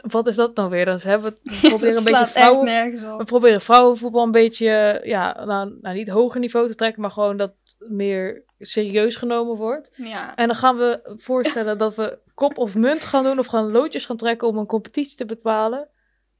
wat 0.00 0.26
is 0.26 0.36
dat 0.36 0.56
nou 0.56 0.70
weer? 0.70 0.84
Dan 0.84 1.00
ze 1.00 1.08
hebben 1.08 1.36
we 1.42 1.68
proberen 1.68 1.96
een 1.96 2.04
beetje 2.04 2.26
vrouwen... 2.26 3.18
We 3.18 3.24
proberen 3.24 3.60
vrouwenvoetbal 3.60 4.22
een 4.24 4.30
beetje, 4.30 5.00
ja, 5.04 5.44
nou, 5.44 5.78
nou 5.80 5.96
niet 5.96 6.08
hoger 6.08 6.40
niveau 6.40 6.68
te 6.68 6.74
trekken, 6.74 7.00
maar 7.00 7.10
gewoon 7.10 7.36
dat 7.36 7.52
meer 7.78 8.42
serieus 8.58 9.16
genomen 9.16 9.56
wordt. 9.56 9.90
Ja. 9.96 10.34
En 10.34 10.46
dan 10.46 10.56
gaan 10.56 10.76
we 10.76 11.14
voorstellen 11.16 11.78
dat 11.78 11.94
we 11.94 12.18
kop 12.34 12.58
of 12.58 12.74
munt 12.74 13.04
gaan 13.04 13.24
doen 13.24 13.38
of 13.38 13.46
gaan 13.46 13.70
loodjes 13.70 14.06
gaan 14.06 14.16
trekken 14.16 14.48
om 14.48 14.56
een 14.58 14.66
competitie 14.66 15.16
te 15.16 15.24
bepalen. 15.24 15.88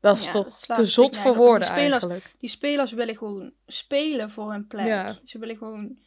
Dat 0.02 0.16
is 0.18 0.24
Ja, 0.24 0.30
toch 0.32 0.44
dat 0.44 0.76
te 0.76 0.84
zot 0.84 1.04
natuurlijk 1.04 1.14
voor 1.14 1.44
woorden 1.44 1.60
Die 1.68 1.70
spelers- 1.76 1.90
eigenlijk. 2.04 2.34
Die 2.38 2.48
spelers 2.48 2.92
willen 2.92 3.16
gewoon 3.16 3.52
spelen 3.66 4.30
voor 4.30 4.50
hun 4.50 4.66
plek. 4.66 4.86
Ja. 4.86 5.14
Ze 5.24 5.38
willen 5.38 5.56
gewoon, 5.56 5.98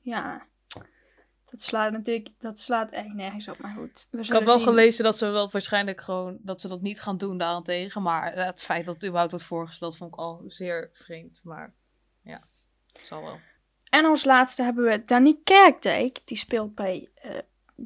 ja. 0.00 0.46
Dat 1.50 1.62
slaat 1.62 1.92
natuurlijk, 1.92 2.28
dat 2.38 2.58
slaat 2.58 2.90
echt 2.90 3.12
nergens 3.14 3.48
op. 3.48 3.58
Maar 3.58 3.74
goed, 3.76 4.06
we 4.10 4.18
Ik 4.18 4.32
had 4.32 4.42
wel 4.44 4.54
zien. 4.58 4.66
gelezen 4.66 5.04
dat 5.04 5.18
ze 5.18 5.30
wel 5.30 5.48
waarschijnlijk 5.50 6.00
gewoon 6.00 6.38
dat 6.40 6.60
ze 6.60 6.68
dat 6.68 6.80
niet 6.80 7.00
gaan 7.00 7.18
doen 7.18 7.38
daarentegen. 7.38 8.02
Maar 8.02 8.32
het 8.34 8.62
feit 8.62 8.84
dat 8.84 8.94
het 8.94 9.04
überhaupt 9.04 9.30
wordt 9.30 9.46
voorgesteld 9.46 9.96
vond 9.96 10.12
ik 10.12 10.18
al 10.18 10.42
zeer 10.46 10.90
vreemd. 10.92 11.40
Maar 11.44 11.68
ja, 12.22 12.42
zal 13.02 13.22
wel. 13.22 13.38
En 13.90 14.04
als 14.04 14.24
laatste 14.24 14.62
hebben 14.62 14.84
we 14.84 15.04
Danny 15.04 15.38
Kerkdijk. 15.44 16.20
Die 16.24 16.36
speelt 16.36 16.74
bij 16.74 17.08
eh, 17.14 17.30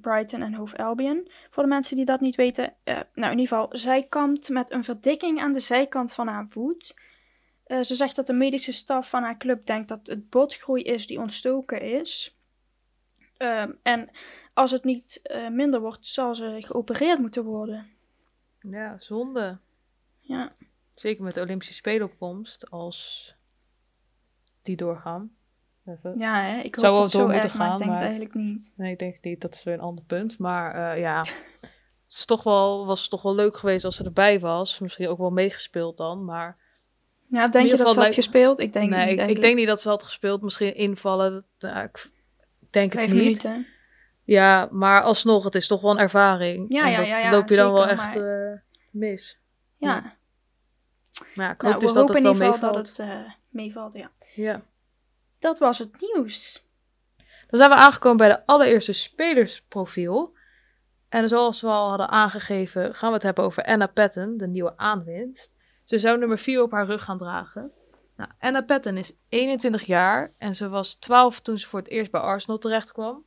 Brighton 0.00 0.42
en 0.42 0.55
Hove 0.55 0.76
Albion. 0.76 1.31
Voor 1.50 1.62
de 1.62 1.68
mensen 1.68 1.96
die 1.96 2.05
dat 2.05 2.20
niet 2.20 2.37
weten. 2.37 2.74
eh, 2.85 2.94
nou, 2.94 3.33
in 3.33 3.38
ieder 3.38 3.57
geval, 3.57 3.68
zij 3.70 4.07
kampt 4.09 4.48
met 4.48 4.70
een 4.70 4.85
verdikking 4.85 5.40
aan 5.40 5.52
de 5.52 5.61
zijkant 5.61 6.14
van 6.14 6.26
haar 6.26 6.48
voet. 6.48 6.94
Eh, 7.64 7.81
ze 7.81 7.94
zegt 7.94 8.16
dat 8.16 8.26
de 8.26 8.33
medische 8.33 8.72
staf 8.72 9.09
van 9.09 9.22
haar 9.22 9.37
club 9.37 9.66
denkt 9.66 9.88
dat 9.88 10.07
het 10.07 10.31
botgroei 10.31 10.83
is 10.83 11.07
die 11.07 11.20
ontstoken 11.20 11.81
is. 11.81 12.37
Ehm, 13.37 13.72
en 13.83 14.11
als 14.55 14.70
het 14.70 14.85
niet 14.85 15.20
eh, 15.22 15.48
minder 15.48 15.81
wordt, 15.81 16.07
zal 16.07 16.35
ze 16.35 16.57
geopereerd 16.61 17.18
moeten 17.18 17.44
worden. 17.44 17.90
Ja, 18.61 18.98
zonde. 18.98 19.59
Ja, 20.20 20.52
Zeker 20.94 21.24
met 21.24 21.35
de 21.35 21.40
Olympische 21.40 21.74
Spelen 21.74 22.07
op 22.07 22.18
komst, 22.18 22.70
als 22.70 23.35
die 24.62 24.76
doorgaan. 24.76 25.37
Even. 25.87 26.14
ja 26.18 26.42
hè? 26.42 26.59
ik 26.59 26.75
hoop 26.75 26.85
Zou 26.85 26.92
wel 26.92 27.03
dat 27.03 27.12
het 27.12 27.12
door 27.12 27.21
zo 27.21 27.27
moeten 27.33 27.51
erg, 27.51 27.55
maar 27.55 27.66
ik 27.66 27.71
gaan, 27.71 27.77
denk 27.77 27.90
het 27.90 27.99
maar- 27.99 28.01
eigenlijk 28.07 28.35
niet. 28.35 28.73
Nee, 28.77 28.92
ik 28.92 28.99
denk 28.99 29.18
niet. 29.23 29.40
Dat 29.40 29.55
is 29.55 29.62
weer 29.62 29.75
een 29.75 29.81
ander 29.81 30.05
punt. 30.05 30.38
Maar 30.38 30.92
eh, 30.92 31.01
ja, 31.01 31.18
het 31.61 32.05
is 32.09 32.25
toch 32.25 32.42
wel, 32.42 32.87
was 32.87 33.09
toch 33.09 33.23
wel 33.23 33.35
leuk 33.35 33.57
geweest 33.57 33.85
als 33.85 33.97
ze 33.97 34.05
erbij 34.05 34.40
was. 34.40 34.79
Misschien 34.79 35.09
ook 35.09 35.18
wel 35.18 35.31
meegespeeld 35.31 35.97
dan, 35.97 36.25
maar... 36.25 36.57
Ja, 37.29 37.49
denk 37.49 37.68
je 37.68 37.77
dat 37.77 37.92
ze 37.92 38.01
had 38.01 38.14
gespeeld? 38.14 38.59
Ik 38.61 38.73
denk 38.73 38.90
nee, 38.90 39.11
niet 39.11 39.21
ik, 39.21 39.29
ik 39.31 39.40
denk 39.40 39.57
niet 39.57 39.66
dat 39.66 39.81
ze 39.81 39.88
had 39.88 40.03
gespeeld. 40.03 40.42
Misschien 40.42 40.75
invallen. 40.77 41.45
ja, 41.59 41.83
ik 41.83 42.11
denk 42.71 42.92
het 42.92 43.01
Vijf 43.01 43.12
niet. 43.12 43.23
minuten. 43.23 43.66
Ja, 44.25 44.68
maar 44.71 45.03
alsnog, 45.03 45.45
het 45.45 45.55
is 45.55 45.66
toch 45.66 45.81
wel 45.81 45.90
een 45.90 45.99
ervaring. 45.99 46.73
Ja, 46.73 46.90
en 46.90 46.97
dat 46.97 47.07
ja, 47.07 47.18
ja, 47.18 47.31
loop 47.31 47.49
je 47.49 47.57
dan 47.57 47.73
wel 47.73 47.87
echt 47.88 48.16
eh, 48.16 48.53
mis. 48.92 49.38
Ja. 49.77 49.95
Ja. 49.95 50.01
Maar 51.35 51.47
ja, 51.47 51.53
ik 51.53 51.61
hoop 51.61 51.71
Nou, 51.71 51.81
dus 51.81 51.92
we 51.92 51.99
dat 51.99 52.09
hopen 52.09 52.14
het 52.14 52.16
in 52.16 52.23
wel 52.23 52.33
ieder 52.33 52.55
geval 52.55 52.71
meevalt. 52.71 52.87
dat 52.87 52.97
het 52.97 53.27
eh, 53.27 53.33
meevalt, 53.49 53.92
ja. 53.95 54.11
Ja. 54.35 54.62
Dat 55.42 55.59
was 55.59 55.78
het 55.78 56.00
nieuws. 56.00 56.66
Dan 57.48 57.59
zijn 57.59 57.70
we 57.70 57.76
aangekomen 57.76 58.16
bij 58.16 58.28
de 58.28 58.46
allereerste 58.46 58.92
spelersprofiel. 58.92 60.35
En 61.09 61.28
zoals 61.28 61.61
we 61.61 61.66
al 61.66 61.88
hadden 61.88 62.09
aangegeven, 62.09 62.94
gaan 62.94 63.09
we 63.09 63.14
het 63.14 63.22
hebben 63.22 63.44
over 63.44 63.64
Anna 63.64 63.87
Patton, 63.87 64.37
de 64.37 64.48
nieuwe 64.48 64.76
aanwinst. 64.76 65.55
Ze 65.85 65.98
zou 65.98 66.18
nummer 66.18 66.38
4 66.38 66.62
op 66.62 66.70
haar 66.70 66.87
rug 66.87 67.05
gaan 67.05 67.18
dragen. 67.18 67.70
Nou, 68.16 68.31
Anna 68.38 68.62
Patton 68.62 68.96
is 68.96 69.12
21 69.28 69.83
jaar 69.83 70.33
en 70.38 70.55
ze 70.55 70.68
was 70.68 70.94
12 70.94 71.40
toen 71.40 71.59
ze 71.59 71.68
voor 71.68 71.78
het 71.78 71.88
eerst 71.88 72.11
bij 72.11 72.20
Arsenal 72.20 72.59
terecht 72.59 72.92
kwam. 72.92 73.24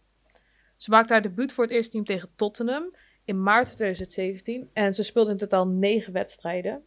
Ze 0.76 0.90
maakte 0.90 1.14
haar 1.14 1.22
debuut 1.22 1.54
voor 1.54 1.64
het 1.64 1.74
eerste 1.74 1.92
team 1.92 2.06
tegen 2.06 2.30
Tottenham 2.36 2.96
in 3.24 3.44
maart 3.44 3.66
2017 3.66 4.70
en 4.74 4.94
ze 4.94 5.04
speelde 5.04 5.32
in 5.32 5.38
totaal 5.38 5.68
9 5.68 6.14
wedstrijden 6.14 6.86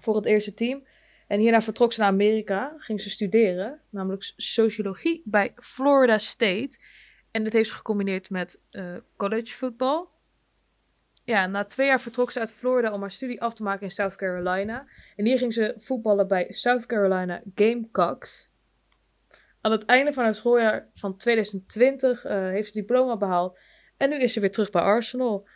voor 0.00 0.16
het 0.16 0.26
eerste 0.26 0.54
team. 0.54 0.86
En 1.26 1.40
hierna 1.40 1.60
vertrok 1.60 1.92
ze 1.92 2.00
naar 2.00 2.08
Amerika, 2.08 2.74
ging 2.78 3.00
ze 3.00 3.10
studeren, 3.10 3.80
namelijk 3.90 4.32
sociologie 4.36 5.22
bij 5.24 5.52
Florida 5.56 6.18
State. 6.18 6.70
En 7.30 7.44
dit 7.44 7.52
heeft 7.52 7.68
ze 7.68 7.74
gecombineerd 7.74 8.30
met 8.30 8.60
eh 8.70 8.96
college 9.16 9.52
voetbal. 9.52 10.14
Ja, 11.24 11.46
na 11.46 11.64
twee 11.64 11.86
jaar 11.86 12.00
vertrok 12.00 12.30
ze 12.30 12.40
uit 12.40 12.52
Florida 12.52 12.92
om 12.92 13.00
haar 13.00 13.10
studie 13.10 13.42
af 13.42 13.54
te 13.54 13.62
maken 13.62 13.82
in 13.82 13.90
South 13.90 14.16
Carolina. 14.16 14.86
En 15.16 15.24
hier 15.24 15.38
ging 15.38 15.52
ze 15.52 15.74
voetballen 15.76 16.28
bij 16.28 16.46
South 16.48 16.86
Carolina 16.86 17.42
Gamecocks. 17.54 18.50
Aan 19.60 19.72
het 19.72 19.84
einde 19.84 20.12
van 20.12 20.24
haar 20.24 20.34
schooljaar 20.34 20.88
van 20.94 21.16
2020 21.16 22.24
eh, 22.24 22.38
heeft 22.38 22.66
ze 22.72 22.80
diploma 22.80 23.16
behaald. 23.16 23.58
En 23.96 24.08
nu 24.08 24.16
is 24.16 24.32
ze 24.32 24.40
weer 24.40 24.50
terug 24.50 24.70
bij 24.70 24.82
Arsenal. 24.82 25.48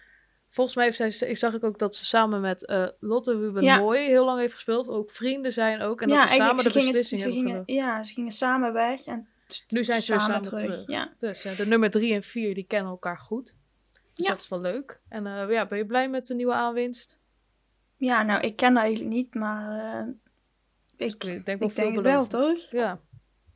Volgens 0.52 0.76
mij 0.76 0.84
heeft 0.84 1.16
zij, 1.16 1.28
ik 1.28 1.36
zag 1.36 1.54
ik 1.54 1.64
ook 1.64 1.78
dat 1.78 1.94
ze 1.94 2.04
samen 2.04 2.40
met 2.40 2.66
eh, 2.66 2.88
Lotte 3.00 3.32
Ruben 3.38 3.62
Ja. 3.62 3.78
Mooi 3.78 4.06
heel 4.06 4.24
lang 4.24 4.38
heeft 4.38 4.52
gespeeld. 4.52 4.88
Ook 4.88 5.10
vrienden 5.10 5.52
zijn 5.52 5.80
ook. 5.80 6.02
En 6.02 6.08
ja, 6.08 6.18
dat 6.18 6.28
ze 6.28 6.34
samen 6.34 6.64
de 6.64 6.70
beslissing 6.72 7.22
hebben 7.22 7.40
gingen, 7.40 7.62
Ja, 7.66 8.02
ze 8.02 8.12
gingen 8.12 8.30
samen 8.32 8.72
weg 8.72 9.04
en 9.06 9.26
Nu 9.68 9.84
zijn 9.84 10.02
ze 10.02 10.12
weer 10.12 10.20
samen 10.20 10.42
terug. 10.42 10.86
Ja. 10.86 11.12
Dus 11.18 11.44
eh, 11.44 11.56
de 11.56 11.66
nummer 11.66 11.90
3 11.90 12.14
en 12.14 12.22
4 12.22 12.54
die 12.54 12.64
kennen 12.64 12.90
elkaar 12.90 13.18
goed. 13.18 13.56
Dus 14.14 14.26
Ja. 14.26 14.32
dat 14.32 14.40
is 14.40 14.48
wel 14.48 14.60
leuk. 14.60 15.00
En 15.08 15.26
eh, 15.26 15.50
ja, 15.50 15.66
ben 15.66 15.78
je 15.78 15.86
blij 15.86 16.08
met 16.08 16.26
de 16.26 16.34
nieuwe 16.34 16.52
aanwinst? 16.54 17.18
ja, 17.96 18.22
nou, 18.22 18.40
ik 18.40 18.56
ken 18.56 18.74
dat 18.74 18.82
eigenlijk 18.82 19.14
niet, 19.14 19.34
maar 19.34 19.94
eh, 19.94 20.06
ik, 20.96 21.20
Dus 21.20 21.30
ik 21.30 21.44
denk 21.46 21.58
wel 21.58 21.68
ik 21.68 21.74
denk 21.74 21.94
het 21.94 22.04
wel, 22.04 22.26
toch? 22.26 22.66
Ja. 22.70 23.00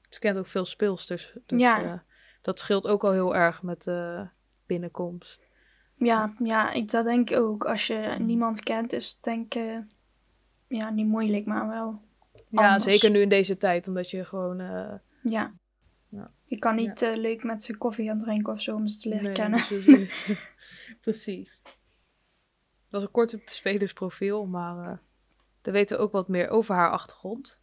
Ze 0.08 0.18
kent 0.18 0.38
ook 0.38 0.46
veel 0.46 0.64
speelsters. 0.64 1.32
Dus 1.46 1.60
Ja. 1.60 1.82
eh, 1.84 1.98
dat 2.42 2.58
scheelt 2.58 2.86
ook 2.86 3.04
al 3.04 3.12
heel 3.12 3.34
erg 3.34 3.62
met 3.62 3.82
de 3.82 4.28
binnenkomst. 4.66 5.42
Ja, 5.96 6.32
ja 6.38 6.72
ik, 6.72 6.90
dat 6.90 7.04
denk 7.04 7.30
ik 7.30 7.36
ook. 7.38 7.64
Als 7.64 7.86
je 7.86 8.16
niemand 8.18 8.60
kent, 8.62 8.92
is 8.92 9.10
het 9.10 9.22
denk 9.22 9.54
ik... 9.54 9.62
eh, 9.62 9.78
ja, 10.66 10.90
niet 10.90 11.06
moeilijk, 11.06 11.46
maar 11.46 11.68
wel... 11.68 12.02
Ja, 12.48 12.62
Anders. 12.66 12.84
zeker 12.84 13.10
nu 13.10 13.20
in 13.20 13.28
deze 13.28 13.56
tijd, 13.56 13.88
omdat 13.88 14.10
je 14.10 14.24
gewoon... 14.24 14.60
eh, 14.60 14.94
Ja. 15.22 15.54
Ja. 16.08 16.30
Je 16.44 16.58
kan 16.58 16.74
niet 16.74 17.02
eh, 17.02 17.14
leuk 17.14 17.44
met 17.44 17.62
ze 17.62 17.76
koffie 17.76 18.06
gaan 18.06 18.18
drinken 18.18 18.52
of 18.52 18.60
zo 18.62 18.74
om 18.74 18.86
ze 18.88 18.98
te 18.98 19.08
leren 19.08 19.24
nee, 19.24 19.32
kennen. 19.32 19.60
precies. 19.66 20.26
precies. 21.00 21.60
Het 21.64 22.90
was 22.90 23.02
een 23.02 23.10
korte 23.10 23.42
spelersprofiel, 23.44 24.46
maar 24.46 25.00
we 25.62 25.70
weten 25.70 25.98
ook 25.98 26.12
wat 26.12 26.28
meer 26.28 26.48
over 26.48 26.74
haar 26.74 26.90
achtergrond. 26.90 27.60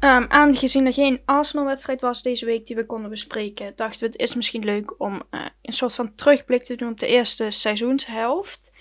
Ehm, 0.00 0.24
aangezien 0.28 0.86
er 0.86 0.92
geen 0.92 1.20
Arsenal-wedstrijd 1.24 2.00
was 2.00 2.22
deze 2.22 2.44
week 2.44 2.66
die 2.66 2.76
we 2.76 2.86
konden 2.86 3.10
bespreken, 3.10 3.72
dachten 3.76 4.00
we 4.00 4.06
het 4.06 4.20
is 4.20 4.34
misschien 4.34 4.64
leuk 4.64 5.00
om 5.00 5.22
eh, 5.30 5.46
een 5.62 5.72
soort 5.72 5.94
van 5.94 6.14
terugblik 6.14 6.64
te 6.64 6.76
doen 6.76 6.90
op 6.90 6.98
de 6.98 7.06
eerste 7.06 7.50
seizoenshelft. 7.50 8.72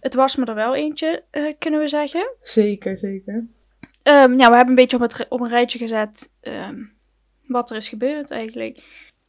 Het 0.00 0.14
was 0.14 0.36
me 0.36 0.44
er 0.44 0.54
wel 0.54 0.74
eentje, 0.74 1.24
eh, 1.30 1.54
kunnen 1.58 1.80
we 1.80 1.88
zeggen. 1.88 2.28
Zeker, 2.40 2.98
zeker. 2.98 3.46
Ehm, 4.02 4.38
ja, 4.38 4.48
we 4.50 4.56
hebben 4.56 4.68
een 4.68 4.74
beetje 4.74 4.96
op, 4.96 5.02
het, 5.02 5.26
op 5.28 5.40
een 5.40 5.48
rijtje 5.48 5.78
gezet 5.78 6.32
ehm, 6.40 6.82
wat 7.46 7.70
er 7.70 7.76
is 7.76 7.88
gebeurd 7.88 8.30
eigenlijk. 8.30 8.82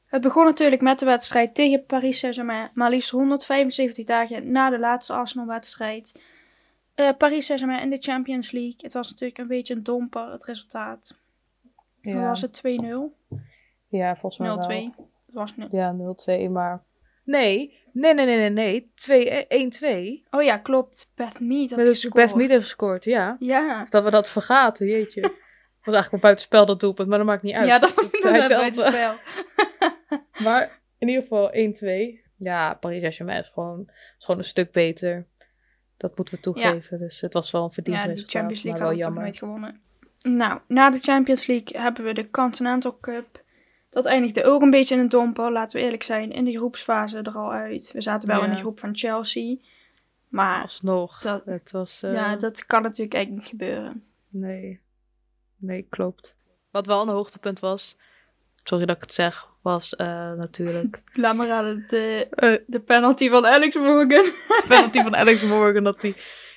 Het 0.05 0.21
begon 0.21 0.45
natuurlijk 0.45 0.81
met 0.81 0.99
de 0.99 1.05
wedstrijd 1.05 1.55
tegen 1.55 1.85
Paris 1.85 2.19
Saint-Germain, 2.19 2.69
maar 2.73 2.89
liefst 2.89 3.09
175 3.09 4.05
dagen 4.05 4.51
na 4.51 4.69
de 4.69 4.79
laatste 4.79 5.13
Arsenal-wedstrijd. 5.13 6.19
Eh, 6.97 7.09
Paris 7.17 7.45
Saint-Germain 7.45 7.81
in 7.81 7.89
de 7.89 7.97
Champions 7.99 8.51
League. 8.51 8.75
Het 8.77 8.93
was 8.93 9.09
natuurlijk 9.09 9.39
een 9.39 9.47
beetje 9.47 9.73
een 9.73 9.83
domper, 9.83 10.31
het 10.31 10.45
resultaat. 10.45 11.17
Ja, 12.01 12.21
was 12.21 12.41
het? 12.41 12.61
2-0? 12.67 12.69
0-2? 13.29 13.37
ja 13.87 14.15
volgens 14.15 14.37
mij 14.37 14.55
wel. 14.55 14.67
Het 15.25 15.35
was 15.35 15.55
nu. 15.55 15.67
Ja, 15.69 15.95
0-2, 16.47 16.49
maar... 16.49 16.83
Nee, 17.23 17.79
nee, 17.91 18.13
nee, 18.13 18.25
nee, 18.25 18.37
nee, 18.37 18.49
nee. 18.49 18.91
2 18.95 20.21
1-2. 20.25 20.27
Oh 20.31 20.43
ja, 20.43 20.57
klopt. 20.57 21.11
Beth 21.15 21.39
Mead 21.39 21.69
had 21.69 21.85
gescoord. 21.85 22.13
Beth 22.13 22.35
Mead 22.35 22.49
heeft 22.49 22.63
gescoord, 22.63 23.03
ja. 23.03 23.35
Ja. 23.39 23.85
Dat 23.89 24.03
we 24.03 24.09
dat 24.09 24.29
vergaten, 24.29 24.87
jeetje. 24.87 25.21
Het 25.77 25.95
was 25.95 25.95
eigenlijk 25.95 26.11
wel 26.11 26.19
buitenspel 26.19 26.65
dat 26.65 26.79
doelpunt, 26.79 27.09
maar 27.09 27.17
dat 27.17 27.27
maakt 27.27 27.43
niet 27.43 27.55
uit. 27.55 27.67
Ja, 27.67 27.79
dat 27.79 27.93
was 27.93 28.09
Hij 28.11 28.19
inderdaad 28.21 28.47
telt 28.47 28.75
buiten 28.75 28.99
wel. 28.99 29.15
spel. 29.15 30.19
Maar 30.45 30.79
in 30.97 31.07
ieder 31.07 31.21
geval 31.23 31.51
1-2. 31.53 32.25
Ja, 32.37 32.73
Paris 32.73 32.99
Saint-Germain 32.99 33.39
is 33.39 33.51
gewoon, 33.53 33.89
is 34.17 34.25
gewoon 34.25 34.39
een 34.39 34.47
stuk 34.47 34.71
beter. 34.71 35.27
Dat 35.97 36.17
moeten 36.17 36.35
we 36.35 36.41
toegeven. 36.41 36.99
Dus 36.99 37.21
het 37.21 37.33
was 37.33 37.51
wel 37.51 37.63
een 37.63 37.71
verdiend 37.71 38.01
Ja, 38.01 38.07
resultaat, 38.07 38.31
Champions 38.31 38.63
League 38.63 38.81
maar 38.81 38.91
wel 38.95 39.03
hadden 39.03 39.23
we 39.23 39.29
toch 39.31 39.41
jammer. 39.41 39.61
nooit 39.61 39.81
gewonnen. 40.21 40.37
Nou, 40.37 40.59
na 40.67 40.89
de 40.89 40.99
Champions 40.99 41.47
League 41.47 41.81
hebben 41.81 42.03
we 42.05 42.13
de 42.13 42.29
Continental 42.29 42.97
Cup. 42.99 43.43
Dat 43.89 44.05
eindigde 44.05 44.43
ook 44.43 44.61
een 44.61 44.69
beetje 44.69 44.95
in 44.95 45.01
een 45.01 45.09
domper, 45.09 45.51
laten 45.51 45.77
we 45.79 45.83
eerlijk 45.85 46.03
zijn. 46.03 46.31
In 46.31 46.45
de 46.45 46.51
groepsfase 46.57 47.17
er 47.17 47.35
al 47.37 47.51
uit. 47.51 47.91
We 47.91 48.01
zaten 48.01 48.27
wel 48.27 48.37
Ja. 48.39 48.43
in 48.45 48.49
de 48.51 48.57
groep 48.59 48.79
van 48.79 48.97
Chelsea. 48.97 49.55
Maar 50.27 50.61
Alsnog. 50.61 51.21
Dat- 51.21 51.45
het 51.45 51.71
was... 51.71 52.03
eh, 52.03 52.13
ja, 52.15 52.35
dat 52.35 52.65
kan 52.65 52.81
natuurlijk 52.81 53.13
eigenlijk 53.13 53.43
niet 53.43 53.59
gebeuren. 53.59 54.03
Nee. 54.29 54.79
Nee, 55.57 55.85
klopt. 55.89 56.35
Wat 56.71 56.85
wel 56.85 57.01
een 57.01 57.07
hoogtepunt 57.07 57.59
was... 57.59 57.97
Sorry 58.63 58.85
dat 58.85 58.95
ik 58.95 59.01
het 59.01 59.13
zeg. 59.13 59.49
Was 59.67 59.95
eh, 59.95 60.31
natuurlijk... 60.31 61.01
Laat 61.13 61.35
maar 61.35 61.47
raden, 61.47 61.85
de, 61.87 62.27
eh, 62.29 62.57
de 62.67 62.79
penalty 62.79 63.29
van 63.29 63.45
Alex 63.45 63.75
Morgan. 63.75 64.25
penalty 64.67 65.01
van 65.01 65.15
Alex 65.15 65.43
Morgan. 65.43 65.83
Dat 65.83 66.01
die... 66.01 66.15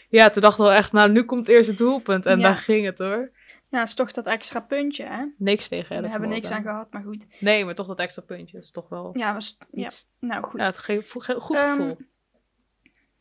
Ja, 0.08 0.30
toen 0.30 0.42
dachten 0.42 0.64
we 0.64 0.70
echt... 0.70 0.92
Nou, 0.92 1.10
nu 1.10 1.22
komt 1.22 1.46
het 1.46 1.56
eerste 1.56 1.74
doelpunt. 1.74 2.26
En 2.26 2.38
Ja. 2.38 2.42
daar 2.42 2.56
ging 2.56 2.86
het 2.86 2.98
hoor. 2.98 3.30
Ja, 3.70 3.82
is 3.82 3.94
toch 3.94 4.12
dat 4.12 4.26
extra 4.26 4.60
puntje, 4.60 5.04
hè? 5.04 5.24
Niks 5.38 5.68
tegen 5.68 5.88
Daar 5.88 5.96
Alex 5.98 6.10
hebben 6.10 6.28
we 6.28 6.34
niks 6.34 6.48
Morgan. 6.48 6.66
aan 6.68 6.72
gehad, 6.74 6.92
maar 6.92 7.02
goed. 7.02 7.26
Nee, 7.40 7.64
maar 7.64 7.74
toch 7.74 7.86
dat 7.86 7.98
extra 7.98 8.22
puntje. 8.22 8.58
is 8.58 8.70
toch 8.70 8.88
wel 8.88 9.10
Ja, 9.18 9.34
was, 9.34 9.58
ja. 9.72 9.88
nou 10.20 10.44
goed. 10.44 10.60
Ja, 10.60 10.66
het 10.66 10.78
ge 10.78 11.02
vo- 11.02 11.20
ge- 11.20 11.40
goed 11.40 11.56
Ehm, 11.56 11.68
gevoel. 11.68 11.84
Nou, 11.86 11.96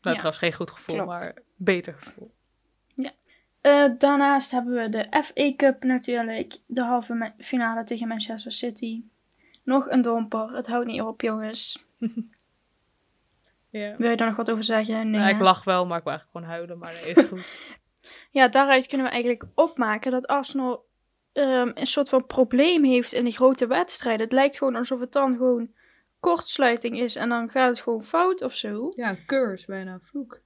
ja. 0.00 0.10
trouwens 0.12 0.38
geen 0.38 0.52
goed 0.52 0.70
gevoel, 0.70 0.94
Klopt. 0.96 1.10
maar 1.10 1.34
beter 1.56 1.94
gevoel. 1.96 2.30
Eh, 3.60 3.84
daarnaast 3.98 4.50
hebben 4.50 4.74
we 4.74 4.88
de 4.88 5.06
FA 5.24 5.52
Cup 5.56 5.82
natuurlijk. 5.84 6.56
De 6.66 6.82
halve 6.82 7.32
finale 7.38 7.84
tegen 7.84 8.08
Manchester 8.08 8.52
City. 8.52 9.02
Nog 9.62 9.88
een 9.88 10.02
domper. 10.02 10.50
Het 10.50 10.66
houdt 10.66 10.86
niet 10.86 11.02
op, 11.02 11.20
jongens. 11.20 11.84
Ja. 13.70 13.94
Wil 13.96 14.10
je 14.10 14.16
daar 14.16 14.26
nog 14.26 14.36
wat 14.36 14.50
over 14.50 14.64
zeggen? 14.64 15.10
Nee. 15.10 15.20
Ja, 15.20 15.28
ik 15.28 15.40
lach 15.40 15.64
wel, 15.64 15.86
maar 15.86 15.98
ik 15.98 16.04
wil 16.04 16.12
eigenlijk 16.12 16.38
gewoon 16.38 16.56
huilen. 16.56 16.78
Maar 16.78 17.00
nee, 17.02 17.14
is 17.14 17.24
goed. 17.28 17.54
Ja, 18.30 18.48
daaruit 18.48 18.86
kunnen 18.86 19.06
we 19.06 19.12
eigenlijk 19.12 19.44
opmaken 19.54 20.10
dat 20.10 20.26
Arsenal 20.26 20.86
ehm, 21.32 21.70
een 21.74 21.86
soort 21.86 22.08
van 22.08 22.26
probleem 22.26 22.84
heeft 22.84 23.12
in 23.12 23.24
de 23.24 23.30
grote 23.30 23.66
wedstrijden. 23.66 24.24
Het 24.24 24.32
lijkt 24.32 24.58
gewoon 24.58 24.76
alsof 24.76 25.00
het 25.00 25.12
dan 25.12 25.36
gewoon 25.36 25.70
kortsluiting 26.20 26.98
is 26.98 27.16
en 27.16 27.28
dan 27.28 27.50
gaat 27.50 27.68
het 27.68 27.80
gewoon 27.80 28.04
fout 28.04 28.42
of 28.42 28.54
zo. 28.54 28.92
ja, 28.96 29.08
een 29.08 29.26
curse, 29.26 29.66
bijna 29.66 29.92
een 29.92 30.00
vloek. 30.02 30.40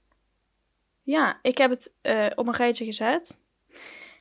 Ja, 1.03 1.39
ik 1.43 1.59
heb 1.59 1.71
het 1.71 1.93
eh, 2.01 2.31
op 2.35 2.47
een 2.47 2.55
rijtje 2.55 2.85
gezet. 2.85 3.37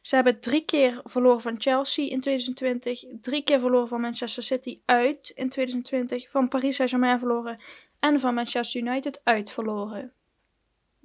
Ze 0.03 0.15
hebben 0.15 0.39
drie 0.39 0.65
keer 0.65 1.01
verloren 1.03 1.41
van 1.41 1.55
Chelsea 1.61 2.09
in 2.09 2.19
2020, 2.21 3.03
drie 3.21 3.43
keer 3.43 3.59
verloren 3.59 3.87
van 3.87 4.01
Manchester 4.01 4.43
City 4.43 4.79
uit 4.85 5.31
in 5.35 5.49
2020, 5.49 6.29
van 6.29 6.47
Paris 6.47 6.75
Saint-Germain 6.75 7.19
verloren 7.19 7.61
en 7.99 8.19
van 8.19 8.33
Manchester 8.33 8.81
United 8.81 9.21
uit 9.23 9.51
verloren. 9.51 10.11